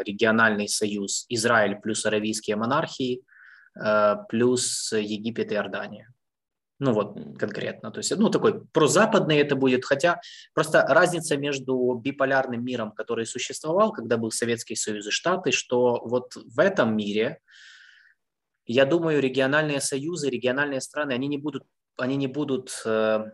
[0.04, 3.22] региональный союз Израиль плюс аравийские монархии
[4.28, 6.12] плюс Египет и Иордания.
[6.81, 7.91] Ну вот конкретно.
[7.91, 10.20] То есть, ну такой прозападный это будет, хотя
[10.55, 16.35] просто разница между биполярным миром, который существовал, когда был Советский Союз и Штаты, что вот
[16.35, 17.39] в этом мире,
[18.66, 21.64] я думаю, региональные союзы, региональные страны, они не будут,
[21.97, 23.25] они не будут э,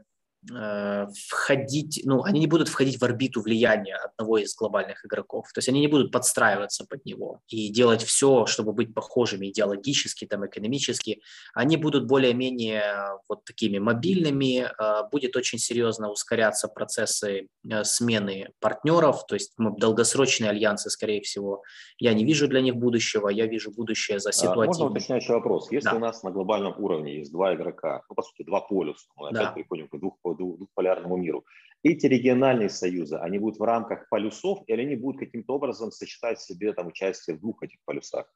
[0.42, 5.46] входить, ну, они не будут входить в орбиту влияния одного из глобальных игроков.
[5.52, 10.26] То есть они не будут подстраиваться под него и делать все, чтобы быть похожими идеологически,
[10.26, 11.20] там, экономически.
[11.54, 19.26] Они будут более-менее вот такими мобильными, э, будет очень серьезно ускоряться процессы э, смены партнеров,
[19.26, 21.62] то есть долгосрочные альянсы, скорее всего,
[21.98, 24.66] я не вижу для них будущего, я вижу будущее за ситуацией.
[24.66, 25.70] Можно уточняющий вопрос?
[25.70, 25.96] Если да.
[25.96, 29.48] у нас на глобальном уровне есть два игрока, ну, по сути, два полюса, мы опять
[29.48, 29.52] да.
[29.52, 31.44] приходим к двух по двухполярному миру.
[31.82, 36.44] Эти региональные союзы, они будут в рамках полюсов или они будут каким-то образом сочетать в
[36.44, 38.30] себе там участие в двух этих полюсах?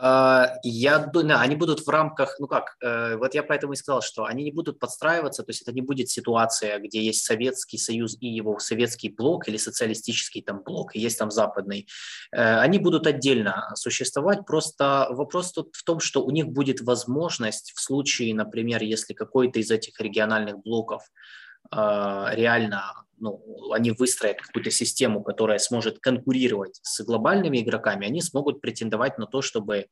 [0.00, 4.00] А, я думаю, они будут в рамках, ну как, э, вот я поэтому и сказал,
[4.00, 8.16] что они не будут подстраиваться, то есть это не будет ситуация, где есть Советский Союз
[8.20, 11.88] и его советский блок или социалистический там блок, и есть там западный.
[12.30, 17.72] Э, они будут отдельно существовать, просто вопрос тут в том, что у них будет возможность
[17.74, 21.02] в случае, например, если какой-то из этих региональных блоков
[21.70, 28.60] а, реально ну, они выстроят какую-то систему, которая сможет конкурировать с глобальными игроками, они смогут
[28.60, 29.86] претендовать на то, чтобы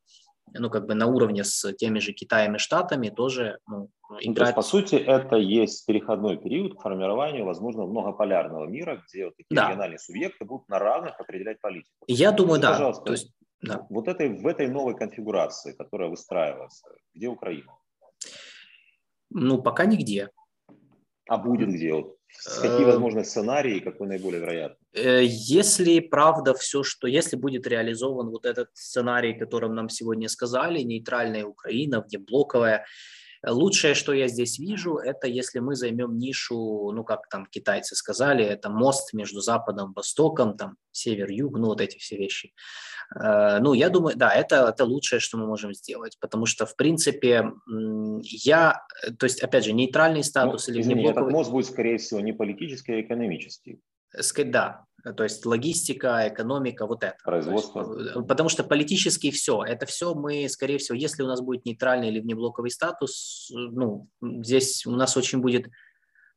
[0.54, 4.26] ну, как бы на уровне с теми же Китаем и Штатами тоже ну, играть.
[4.26, 9.26] Ну, то есть, по сути, это есть переходной период к формированию, возможно, многополярного мира, где
[9.26, 9.68] вот такие да.
[9.68, 12.04] региональные субъекты будут на равных определять политику.
[12.06, 12.72] Я думаю, Скажи, да.
[12.72, 13.86] Пожалуйста, то есть, да.
[13.90, 17.72] Вот этой, в этой новой конфигурации, которая выстраивается, где Украина?
[19.30, 20.30] Ну, пока нигде.
[21.28, 21.92] А будет где?
[21.92, 24.86] Вот, какие э, возможны сценарии, какой наиболее вероятный?
[24.94, 30.80] Э, если правда все, что если будет реализован вот этот сценарий, которым нам сегодня сказали,
[30.80, 32.84] нейтральная Украина, внеблоковая,
[33.44, 38.44] Лучшее, что я здесь вижу, это если мы займем нишу, ну, как там китайцы сказали,
[38.44, 42.54] это мост между Западом и Востоком, там, север-юг, ну, вот эти все вещи.
[43.14, 46.76] Э, ну, я думаю, да, это, это лучшее, что мы можем сделать, потому что, в
[46.76, 47.52] принципе,
[48.22, 48.82] я,
[49.18, 52.32] то есть, опять же, нейтральный статус ну, или извини, этот мост будет, скорее всего, не
[52.32, 53.80] политический, а экономический.
[54.44, 57.16] Да, то есть логистика, экономика, вот это.
[57.24, 57.98] Производство.
[57.98, 61.64] Есть, э, потому что политически все, это все мы, скорее всего, если у нас будет
[61.64, 65.68] нейтральный или внеблоковый статус, ну, здесь у нас очень будет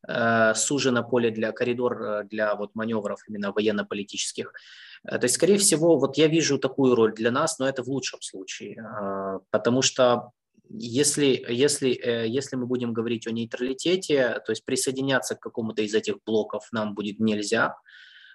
[0.07, 4.53] э, сужено поле для коридор э, для вот маневров именно военно-политических.
[5.03, 7.87] Э, то есть, скорее всего, вот я вижу такую роль для нас, но это в
[7.87, 10.31] лучшем случае, э, потому что
[10.71, 11.89] если, если,
[12.27, 16.93] если мы будем говорить о нейтралитете, то есть присоединяться к какому-то из этих блоков нам
[16.93, 17.75] будет нельзя,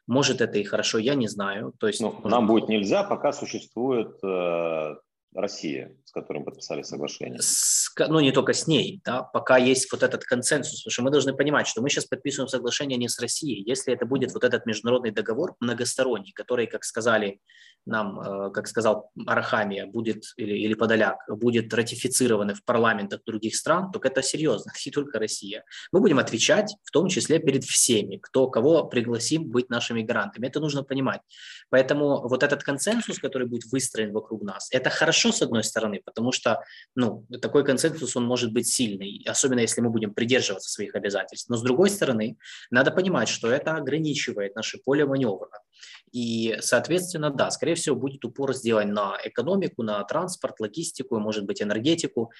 [0.07, 1.73] может, это и хорошо, я не знаю.
[1.79, 4.95] То есть, ну, может, нам будет нельзя, пока существует э,
[5.35, 7.41] Россия, с которым подписали соглашение.
[7.43, 11.11] С, ну, не только с ней, да, пока есть вот этот консенсус, потому что мы
[11.11, 13.68] должны понимать, что мы сейчас подписываем соглашение не с Россией.
[13.68, 17.41] Если это будет вот этот международный договор многосторонний, который, как сказали
[17.87, 23.91] нам, э, как сказал Арахамия, будет, или, или Подоляк, будет ратифицированы в парламентах других стран,
[23.91, 25.64] то это серьезно, не только Россия.
[25.93, 30.47] Мы будем отвечать, в том числе перед всеми, кто, кого пригласим быть нашими гарантами.
[30.47, 31.20] Это нужно понимать.
[31.70, 36.33] Поэтому вот этот консенсус, который будет выстроен вокруг нас, это хорошо с одной стороны, потому
[36.33, 36.62] что
[36.95, 41.49] ну, такой консенсус, он может быть сильный, особенно если мы будем придерживаться своих обязательств.
[41.49, 42.37] Но с другой стороны,
[42.70, 45.49] надо понимать, что это ограничивает наше поле маневра.
[46.12, 51.61] И, соответственно, да, скорее всего, будет упор сделан на экономику, на транспорт, логистику, может быть,
[51.61, 52.31] энергетику.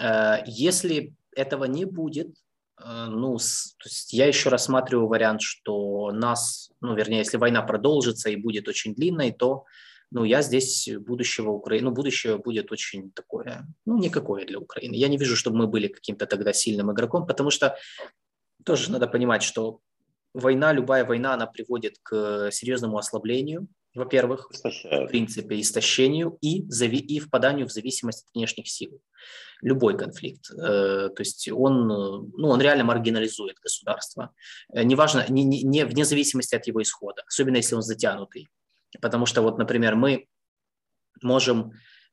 [0.00, 2.34] Э, если этого не будет,
[2.82, 8.30] э, ну, то есть я еще рассматриваю вариант, что нас, ну, вернее, если война продолжится
[8.30, 9.64] и будет очень длинной, то,
[10.10, 14.94] ну, я здесь будущего Украины, ну, будущее будет очень такое, ну, никакое для Украины.
[14.94, 17.76] Я не вижу, чтобы мы были каким-то тогда сильным игроком, потому что
[18.64, 19.80] тоже надо понимать, что
[20.34, 27.18] война, любая война, она приводит к серьезному ослаблению, во-первых, в принципе, истощению и, зави- и
[27.18, 29.00] впаданию в зависимость от внешних сил.
[29.62, 30.50] Любой конфликт.
[30.50, 34.34] Э, то есть он, ну, он реально маргинализует государство.
[34.70, 38.50] Э, неважно, не, не, не вне зависимости от его исхода, особенно если он затянутый.
[39.00, 40.26] Потому что вот, например, мы
[41.22, 41.72] можем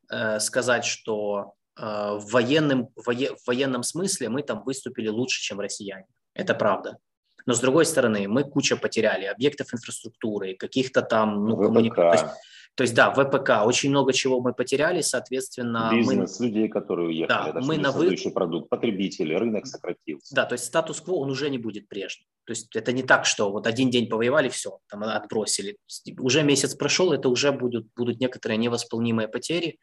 [0.10, 6.08] э, сказать, что э, в, военном, в военном смысле мы там выступили лучше, чем россияне.
[6.34, 6.98] Это правда.
[7.46, 12.30] Но с другой стороны, мы куча потеряли объектов инфраструктуры, каких-то там, ну, коммуникаций.
[12.76, 15.92] То есть, да, ВПК, очень много чего мы потеряли, соответственно...
[15.94, 18.18] Бизнес, мы, людей, которые уехали, да, мы на вы...
[18.34, 20.34] продукт, потребители, рынок сократился.
[20.34, 22.26] Да, то есть статус-кво, он уже не будет прежним.
[22.46, 25.78] То есть это не так, что вот один день повоевали, все, там отбросили.
[26.20, 29.80] Уже месяц прошел, это уже будут, будут некоторые невосполнимые потери,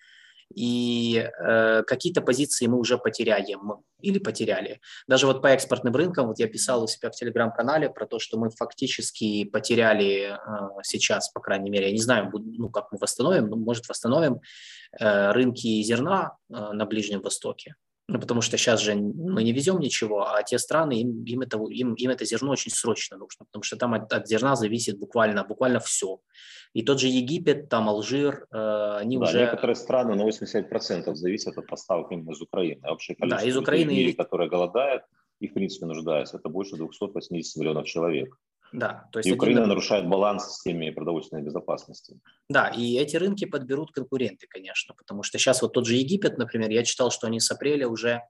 [0.55, 4.81] и э, какие-то позиции мы уже потеряем или потеряли.
[5.07, 8.39] Даже вот по экспортным рынкам, вот я писал у себя в телеграм-канале про то, что
[8.39, 13.47] мы фактически потеряли э, сейчас, по крайней мере, я не знаю, ну, как мы восстановим,
[13.47, 14.41] ну, может, восстановим
[14.99, 17.77] э, рынки зерна э, на Ближнем Востоке.
[18.13, 21.59] Ну, потому что сейчас же мы не везем ничего, а те страны, им, им, это,
[21.59, 25.45] им, им это зерно очень срочно нужно, потому что там от, от зерна зависит буквально,
[25.45, 26.19] буквально все.
[26.73, 29.41] И тот же Египет, там Алжир, э, они да, уже...
[29.41, 32.81] некоторые страны на 85% зависят от поставок именно из Украины.
[32.83, 33.91] А вообще количество да, из Украины...
[33.91, 35.03] людей, которые голодают
[35.39, 38.37] и, в принципе, нуждаются, это больше 280 миллионов человек.
[38.73, 39.69] Да, то есть и Украина один...
[39.71, 42.21] нарушает баланс в системе продовольственной безопасности.
[42.49, 46.71] Да, и эти рынки подберут конкуренты, конечно, потому что сейчас вот тот же Египет, например,
[46.71, 48.23] я читал, что они с апреля уже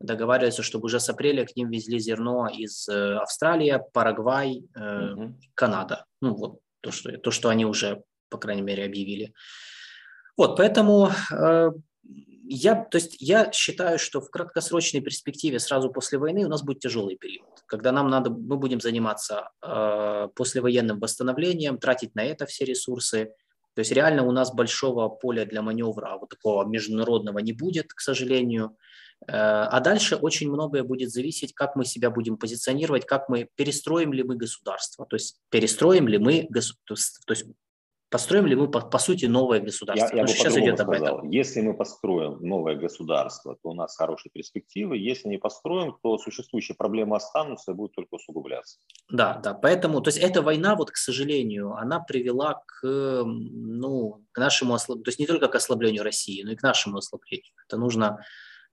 [0.00, 5.34] договариваются, чтобы уже с апреля к ним везли зерно из э, Австралии, Парагвай, э, угу.
[5.54, 6.04] Канада.
[6.20, 9.32] Ну вот то что, то, что они уже, по крайней мере, объявили.
[10.36, 11.70] Вот, поэтому э,
[12.50, 16.80] я, то есть я считаю, что в краткосрочной перспективе сразу после войны у нас будет
[16.80, 22.64] тяжелый период, когда нам надо, мы будем заниматься э, послевоенным восстановлением, тратить на это все
[22.64, 23.32] ресурсы.
[23.74, 28.00] То есть реально у нас большого поля для маневра вот такого международного не будет, к
[28.00, 28.76] сожалению.
[29.26, 34.12] Э, а дальше очень многое будет зависеть, как мы себя будем позиционировать, как мы перестроим
[34.12, 37.44] ли мы государство, то есть перестроим ли мы, то есть
[38.10, 40.16] Построим ли мы, по, по сути, новое государство?
[40.16, 41.28] Я, я бы сейчас идет об этом.
[41.28, 44.96] Если мы построим новое государство, то у нас хорошие перспективы.
[44.96, 48.78] Если не построим, то существующие проблемы останутся и будут только усугубляться.
[49.10, 49.52] Да, да.
[49.52, 55.04] Поэтому, то есть эта война, вот, к сожалению, она привела к, ну, к нашему ослаблению,
[55.04, 57.52] то есть не только к ослаблению России, но и к нашему ослаблению.
[57.66, 58.20] Это нужно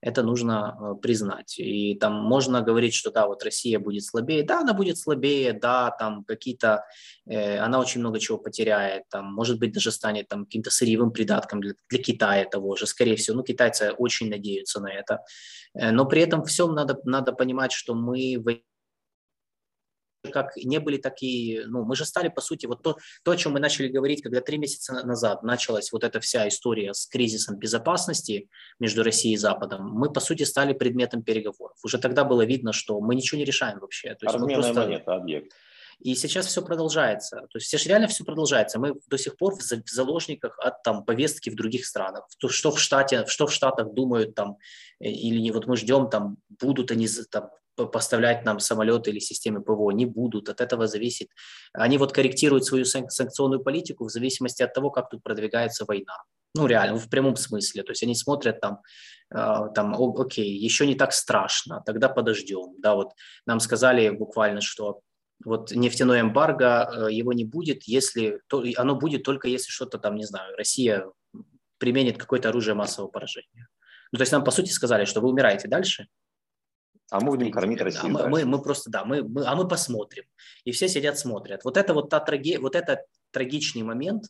[0.06, 1.58] это нужно э, признать.
[1.58, 5.90] И там можно говорить, что да, вот Россия будет слабее, да, она будет слабее, да,
[5.90, 6.84] там какие-то,
[7.28, 11.60] э, она очень много чего потеряет, там, может быть, даже станет там каким-то сырьевым придатком
[11.60, 15.24] для, для Китая того же, скорее всего, ну, китайцы очень надеются на это,
[15.74, 18.36] э, но при этом всем надо, надо понимать, что мы
[20.30, 23.52] как не были такие, ну, мы же стали, по сути, вот то, то, о чем
[23.52, 28.48] мы начали говорить, когда три месяца назад началась вот эта вся история с кризисом безопасности
[28.78, 31.76] между Россией и Западом, мы, по сути, стали предметом переговоров.
[31.84, 34.14] Уже тогда было видно, что мы ничего не решаем вообще.
[34.14, 34.80] То есть Разменная просто...
[34.80, 35.52] монета, объект.
[35.98, 37.36] И сейчас все продолжается.
[37.50, 38.78] То есть сейчас реально все продолжается.
[38.78, 42.26] Мы до сих пор в заложниках от там, повестки в других странах.
[42.48, 44.58] Что в, штате, что в Штатах думают там,
[45.00, 49.62] э, или не, вот мы ждем, там, будут они там, поставлять нам самолеты или системы
[49.62, 51.28] ПВО, не будут, от этого зависит.
[51.72, 56.24] Они вот корректируют свою санкционную политику в зависимости от того, как тут продвигается война.
[56.54, 57.82] Ну, реально, в прямом смысле.
[57.82, 58.80] То есть они смотрят там,
[59.34, 62.74] э, там, окей, еще не так страшно, тогда подождем.
[62.78, 63.12] Да, вот
[63.46, 65.00] нам сказали буквально, что
[65.44, 70.16] вот нефтяной эмбарго, э, его не будет, если, то, оно будет только если что-то там,
[70.16, 71.04] не знаю, Россия
[71.78, 73.68] применит какое-то оружие массового поражения.
[74.12, 76.06] Ну, то есть нам, по сути, сказали, что вы умираете дальше,
[77.10, 78.14] а мы будем кормить Россию.
[78.14, 80.24] Да, мы, мы, мы просто, да, мы, мы, а мы посмотрим.
[80.64, 81.64] И все сидят, смотрят.
[81.64, 84.24] Вот это вот та траги, вот это трагичный момент,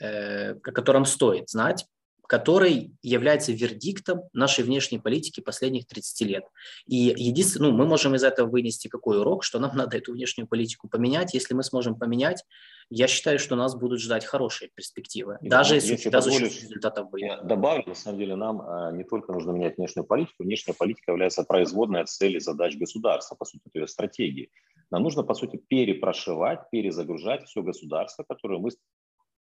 [0.00, 1.86] э, о котором стоит знать,
[2.32, 6.44] который является вердиктом нашей внешней политики последних 30 лет.
[6.86, 10.48] И единственное, ну, мы можем из этого вынести какой урок, что нам надо эту внешнюю
[10.48, 11.34] политику поменять.
[11.34, 12.42] Если мы сможем поменять,
[12.88, 17.36] я считаю, что нас будут ждать хорошие перспективы, и даже если, если даже результатов войны.
[17.44, 21.42] Добавлю, на самом деле нам а, не только нужно менять внешнюю политику, внешняя политика является
[21.42, 24.50] производной от цели задач государства, по сути, ее стратегии.
[24.90, 28.70] Нам нужно, по сути, перепрошивать, перезагружать все государство, которое мы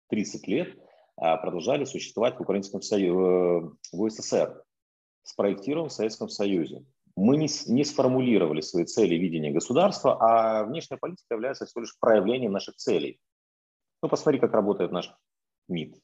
[0.09, 0.75] 30 лет
[1.15, 4.63] продолжали существовать в Украинском Союзе, в СССР,
[5.23, 6.83] спроектирован в Советском Союзе.
[7.15, 12.53] Мы не, не сформулировали свои цели видения государства, а внешняя политика является всего лишь проявлением
[12.53, 13.19] наших целей.
[14.01, 15.13] Ну, посмотри, как работает наш
[15.67, 15.95] МИД.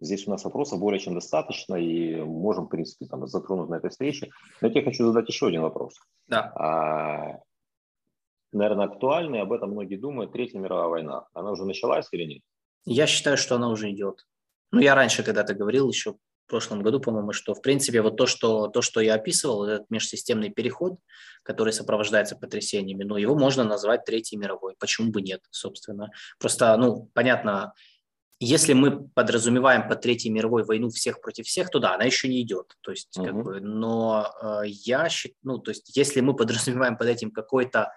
[0.00, 3.90] Здесь у нас вопросов более чем достаточно, и можем, в принципе, там, затронуть на этой
[3.90, 4.30] встрече.
[4.60, 5.94] Но я хочу задать еще один вопрос.
[6.26, 6.52] Да.
[6.56, 7.40] А,
[8.52, 10.32] наверное, актуальный, об этом многие думают.
[10.32, 12.42] Третья мировая война, она уже началась или нет?
[12.84, 14.26] Я считаю, что она уже идет.
[14.74, 18.26] Ну, я раньше когда-то говорил, еще в прошлом году, по-моему, что, в принципе, вот то,
[18.26, 20.98] что, то, что я описывал, этот межсистемный переход,
[21.42, 24.74] который сопровождается потрясениями, ну, его можно назвать Третьей мировой.
[24.78, 26.10] Почему бы нет, собственно?
[26.38, 27.72] Просто, ну, понятно,
[28.40, 32.42] если мы подразумеваем под Третьей мировой войну всех против всех, то да, она еще не
[32.42, 32.74] идет.
[32.82, 33.24] То есть, uh-huh.
[33.24, 37.92] как бы, но э, я считаю, ну, то есть, если мы подразумеваем под этим какое-то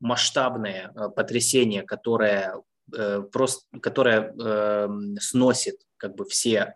[0.00, 2.62] масштабное э, потрясение, которое
[2.96, 4.88] э, просто, которое э,
[5.20, 6.74] сносит как бы все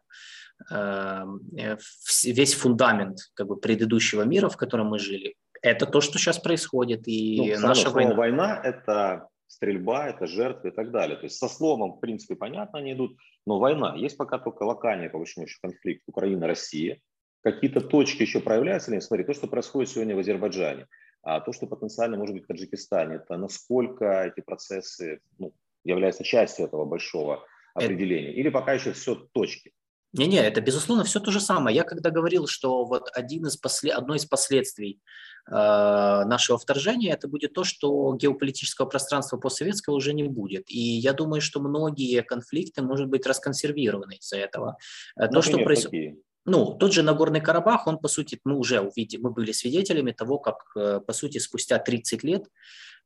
[0.70, 1.77] эм, э,
[2.24, 7.09] весь фундамент как бы предыдущего мира, в котором мы жили, это то, что сейчас происходит.
[7.09, 8.14] И ну, наша война...
[8.14, 11.16] война– это стрельба, это жертвы и так далее.
[11.16, 13.16] То есть со словом, в принципе, понятно, они идут,
[13.47, 13.97] но война.
[13.97, 17.01] Есть пока только локальный, по большому счету, конфликт Украина-Россия.
[17.43, 20.87] Какие-то точки еще проявляются или Смотри, то, что происходит сегодня в Азербайджане,
[21.22, 25.53] а то, что потенциально может быть в Таджикистане, это насколько эти процессы ну,
[25.85, 27.45] являются частью этого большого
[27.77, 28.33] определения?
[28.33, 29.72] Или пока еще все точки?
[30.12, 31.77] Не-не, это, безусловно, все то же самое.
[31.77, 33.93] Я когда говорил, что вот один из после...
[33.93, 35.01] одно из последствий
[35.47, 40.64] э, нашего вторжения, это будет то, что геополитического пространства постсоветского уже не будет.
[40.68, 44.79] И я думаю, что многие конфликты, может быть, расконсервированы из-за этого.
[45.16, 46.14] Например, то, что происходит...
[46.47, 50.39] Ну, тот же Нагорный Карабах, он, по сути, мы уже увидели, мы были свидетелями того,
[50.39, 52.45] как, э, по сути, спустя 30 лет,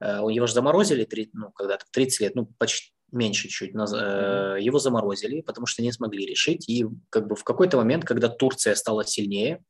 [0.01, 5.41] э, его же заморозили, ну, когда-то 30 лет, ну, почти меньше чуть, э, его заморозили,
[5.41, 6.69] потому что не смогли решить.
[6.69, 9.63] И как бы в какой-то момент, когда Турция стала сильнее,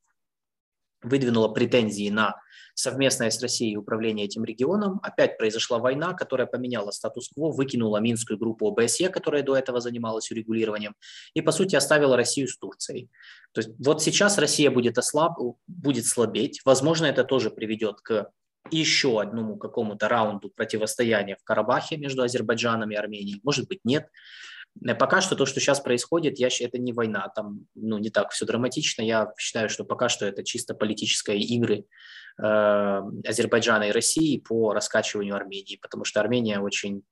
[1.02, 2.36] выдвинула претензии на
[2.74, 5.00] совместное с Россией управление этим регионом.
[5.02, 10.94] Опять произошла война, которая поменяла статус-кво, выкинула Минскую группу ОБСЕ, которая до этого занималась урегулированием,
[11.34, 13.10] и, по сути, оставила Россию с Турцией.
[13.52, 16.60] То есть вот сейчас Россия будет, ослаб, будет слабеть.
[16.64, 18.30] Возможно, это тоже приведет к
[18.70, 23.40] еще одному какому-то раунду противостояния в Карабахе между Азербайджаном и Арменией.
[23.42, 24.08] Может быть, нет.
[24.86, 28.30] Э, пока что то, что сейчас происходит, я, это не война, там ну, не так
[28.30, 29.02] все драматично.
[29.02, 31.84] Я считаю, что пока что это чисто политические игры
[32.38, 32.42] э,
[33.26, 37.02] Азербайджана и России по раскачиванию Армении, потому что Армения очень,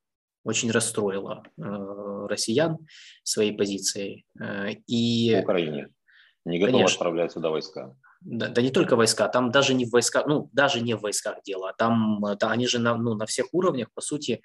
[0.45, 2.79] очень расстроила э, россиян
[3.23, 4.27] своей позицией.
[4.41, 5.35] Э, и...
[5.35, 5.89] В Украине.
[6.49, 6.97] Не готовы Конечно.
[6.97, 7.95] отправлять сюда войска.
[8.21, 11.43] Да, да не только войска, там даже не в войсках, ну, даже не в войсках
[11.45, 14.41] дело, там, да, они же на, ну, на всех уровнях, по сути,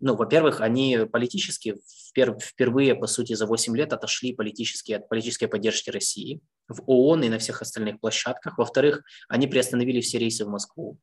[0.00, 1.76] ну, во-первых, они политически
[2.08, 7.24] впер, впервые, по сути, за 8 лет отошли политически от политической поддержки России в ООН
[7.24, 8.56] и на всех остальных площадках.
[8.56, 10.98] Во-вторых, они приостановили все рейсы в Москву.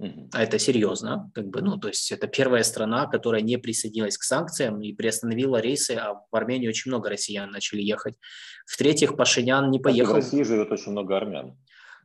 [0.00, 4.24] А это серьезно, как бы, ну, то есть это первая страна, которая не присоединилась к
[4.24, 8.16] санкциям и приостановила рейсы, а в Армению очень много россиян начали ехать.
[8.66, 10.12] В-третьих, Пашинян не поехал.
[10.12, 11.56] В России живет очень много армян.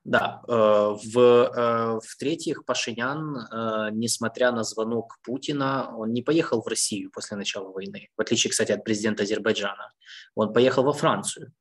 [0.06, 6.68] Да, э, в, э, в-третьих, Пашинян, э, несмотря на звонок Путина, он не поехал в
[6.68, 9.92] Россию после начала войны, в отличие, кстати, от президента Азербайджана.
[10.36, 11.52] Он поехал во Францию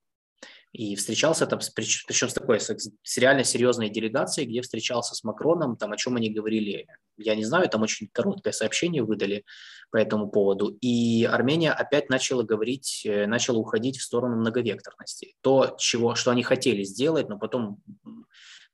[0.72, 5.92] и встречался там, причем с такой с реально серьезной делегацией, где встречался с Макроном, там
[5.92, 9.44] о чем они говорили, я не знаю, там очень короткое сообщение выдали
[9.90, 15.74] по этому поводу, и Армения опять начала говорить, э, начала уходить в сторону многовекторности, то,
[15.78, 17.82] чего, что они хотели сделать, но потом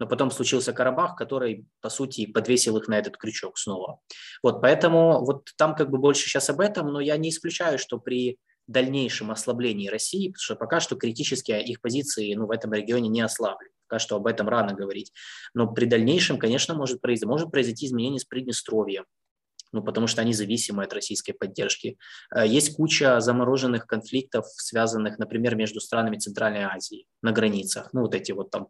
[0.01, 4.01] но потом случился Карабах, который, по сути, подвесил их на этот крючок снова.
[4.43, 7.99] Вот, поэтому вот там как бы больше сейчас об этом, но я не исключаю, что
[7.99, 13.09] при дальнейшем ослаблении России, потому что пока что критически их позиции ну, в этом регионе
[13.09, 13.71] не ослаблены.
[13.87, 15.13] Пока что об этом рано говорить.
[15.53, 19.05] Но при дальнейшем, конечно, может произойти, может произойти изменение с Приднестровья,
[19.73, 21.99] ну, потому что они зависимы от российской поддержки.
[22.35, 27.93] Э, есть куча замороженных конфликтов, связанных, например, между странами Центральной Азии на границах.
[27.93, 28.69] Ну, вот эти вот там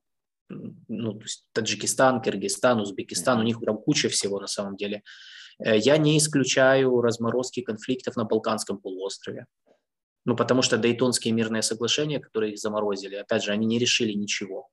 [0.48, 5.02] ну, то есть Таджикистан, Киргизстан, Узбекистан, у них там куча всего на самом деле.
[5.58, 9.46] Э, я не исключаю разморозки конфликтов на Балканском полуострове.
[10.24, 14.68] Ну, потому что Дейтонские мирные соглашения, которые их заморозили, опять же, они не решили ничего.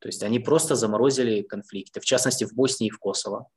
[0.00, 3.48] То есть они просто заморозили конфликты, в частности, в Боснии и в Косово.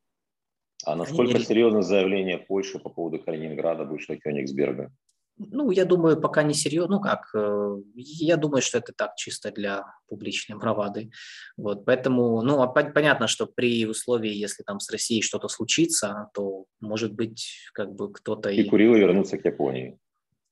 [0.85, 1.45] А насколько они...
[1.45, 4.91] серьезно заявление Польши по поводу Калининграда, бывшего Кёнигсберга?
[5.37, 6.97] Ну, я думаю, пока не серьезно.
[6.97, 11.09] Ну как, э, я думаю, что это так чисто для публичной бравады.
[11.57, 16.65] Вот, поэтому, ну, а понятно, что при условии, если там с Россией что-то случится, то,
[16.81, 18.49] может быть, как бы кто-то...
[18.49, 19.97] И, и Курилы вернуться к Японии.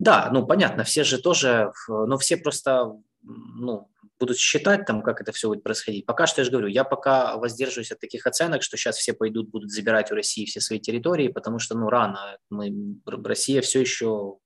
[0.02, 2.92] Да, ну понятно, все же тоже, но все просто
[3.22, 3.88] ну,
[4.20, 6.08] будут считать там, как это все будет происходить.
[6.08, 9.50] Пока что я же говорю, я пока воздерживаюсь от таких оценок, что сейчас все пойдут,
[9.50, 12.40] будут забирать у России все свои территории, потому что, ну, рано.
[12.50, 12.74] Мы,
[13.06, 14.38] Россия все еще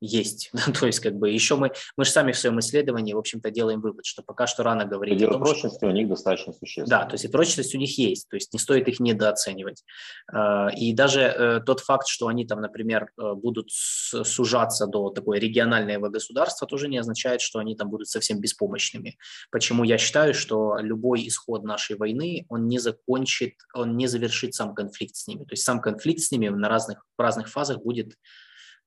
[0.00, 0.50] есть.
[0.80, 3.80] то есть, как бы, еще мы, мы же сами в своем исследовании, в общем-то, делаем
[3.80, 5.86] вывод, что пока что рано говорить о том, прочности что...
[5.86, 7.00] у них достаточно существенная.
[7.00, 9.84] Да, то есть и прочность у них есть, то есть не стоит их недооценивать.
[10.32, 15.38] А, и даже э, тот факт, что они там, например, э, будут сужаться до такой
[15.38, 19.18] регионального государства, тоже не означает, что они там будут совсем беспомощными.
[19.50, 24.74] Почему я считаю, что любой исход нашей войны, он не закончит, он не завершит сам
[24.74, 25.44] конфликт с ними.
[25.44, 28.14] То есть сам конфликт с ними на разных, в разных фазах будет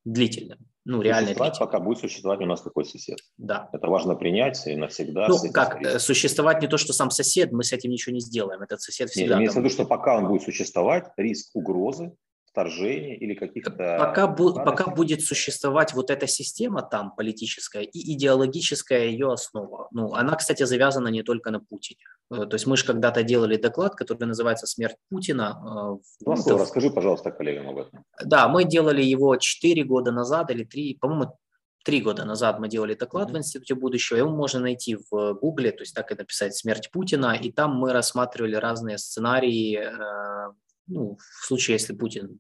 [0.06, 0.60] длительным.
[0.84, 1.54] Ну, реально длительным.
[1.60, 3.20] пока будет существовать у нас такой сосед.
[3.38, 3.70] Да.
[3.72, 5.28] Это важно принять и навсегда.
[5.28, 5.82] Ну, как.
[5.82, 8.62] Э, существовать не то, что сам сосед, мы с этим ничего не сделаем.
[8.62, 9.36] Этот сосед всегда...
[9.36, 12.14] Нет, имеется в виду, что пока он будет существовать, риск угрозы
[12.52, 13.72] вторжения или каких-то...
[13.72, 19.88] Пока, бу- пока будет существовать вот эта система там политическая и идеологическая ее основа.
[19.92, 22.04] Ну, она, кстати, завязана не только на Путине.
[22.30, 25.98] Э, то есть мы же когда-то делали доклад, который называется «Смерть Путина».
[26.00, 28.04] Э, Два слова, расскажи, пожалуйста, коллегам об этом.
[28.24, 31.38] Да, мы делали его 4 года назад или 3, по-моему,
[31.84, 33.34] три года назад мы делали доклад mm-hmm.
[33.34, 37.36] в Институте будущего, его можно найти в Гугле, то есть так и написать «Смерть Путина»,
[37.36, 40.54] и там мы рассматривали разные сценарии э,
[40.92, 42.40] ну, в случае, если Путин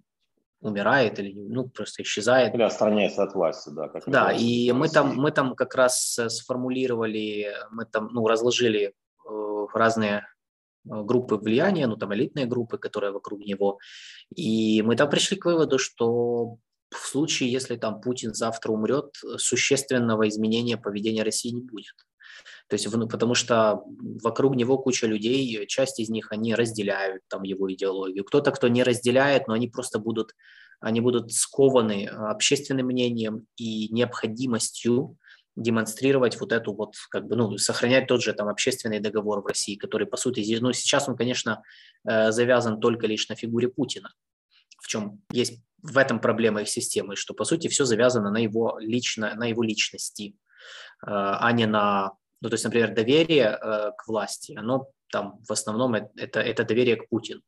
[0.59, 2.53] умирает или ну, просто исчезает.
[2.53, 3.87] Или отстраняется от власти, да.
[3.87, 8.93] Как да, и мы там, мы там как раз сформулировали, мы там ну, разложили
[9.27, 13.79] э, разные э, группы влияния, ну там элитные группы, которые вокруг него.
[14.35, 16.57] И мы там пришли к выводу, что
[16.91, 21.95] в случае, если там Путин завтра умрет, существенного изменения поведения России не будет.
[22.67, 23.83] То есть, потому что
[24.23, 28.23] вокруг него куча людей, часть из них, они разделяют там его идеологию.
[28.23, 30.35] Кто-то, кто не разделяет, но они просто будут,
[30.79, 35.17] они будут скованы общественным мнением и необходимостью
[35.55, 39.75] демонстрировать вот эту вот, как бы, ну, сохранять тот же там общественный договор в России,
[39.75, 41.61] который, по сути, ну, сейчас он, конечно,
[42.07, 44.13] э, завязан только лишь на фигуре Путина,
[44.79, 48.77] в чем есть в этом проблема их системы, что, по сути, все завязано на его,
[48.79, 50.35] лично, на его личности,
[51.05, 52.11] э, а не на
[52.41, 56.95] ну, то есть, например, доверие э, к власти, оно там в основном это, это доверие
[56.95, 57.41] к Путину.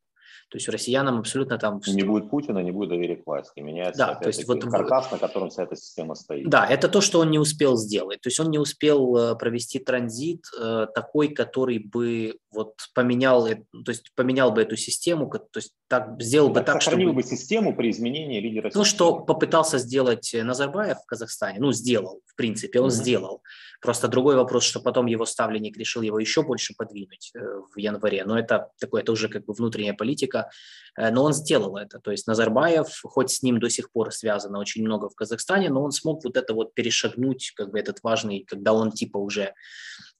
[0.53, 1.81] То есть россиянам абсолютно там...
[1.87, 3.59] Не будет Путина, не будет доверия к власти.
[3.59, 6.47] Меняется да, то есть вот каркас, на котором вся эта система стоит.
[6.47, 8.21] Да, это то, что он не успел сделать.
[8.21, 13.89] То есть он не успел э, провести транзит э, такой, который бы вот поменял, то
[13.91, 17.23] есть поменял бы эту систему, то есть так сделал бы так, сохранил чтобы...
[17.23, 18.69] бы систему при изменении лидера.
[18.75, 22.91] Ну, что попытался сделать Назарбаев в Казахстане, ну, сделал, в принципе, он mm-hmm.
[22.91, 23.41] сделал.
[23.83, 27.39] Просто другой вопрос, что потом его ставленник решил его еще больше подвинуть э,
[27.75, 28.23] в январе.
[28.23, 30.42] Но это такое, это уже как бы внутренняя политика.
[30.97, 31.99] Э, но он сделал это.
[31.99, 35.83] То есть Назарбаев, хоть с ним до сих пор связано очень много в Казахстане, но
[35.83, 39.53] он смог вот это вот перешагнуть, как бы этот важный, когда он типа уже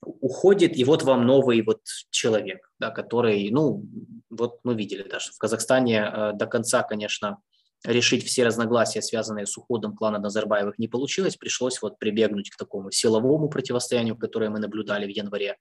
[0.02, 3.86] уходит, и вот вам новый вот человек, да, который, ну,
[4.30, 7.38] вот мы видели даже в Казахстане э, до конца, конечно,
[7.86, 11.36] решить все разногласия, связанные с уходом клана Назарбаевых, не получилось.
[11.36, 15.58] Пришлось вот прибегнуть к такому силовому противостоянию, которое мы наблюдали в январе.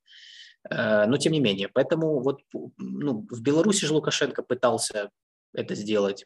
[0.70, 2.40] Э, но тем не менее, поэтому вот
[2.78, 5.10] ну, в Беларуси же Лукашенко пытался
[5.54, 6.20] это сделать.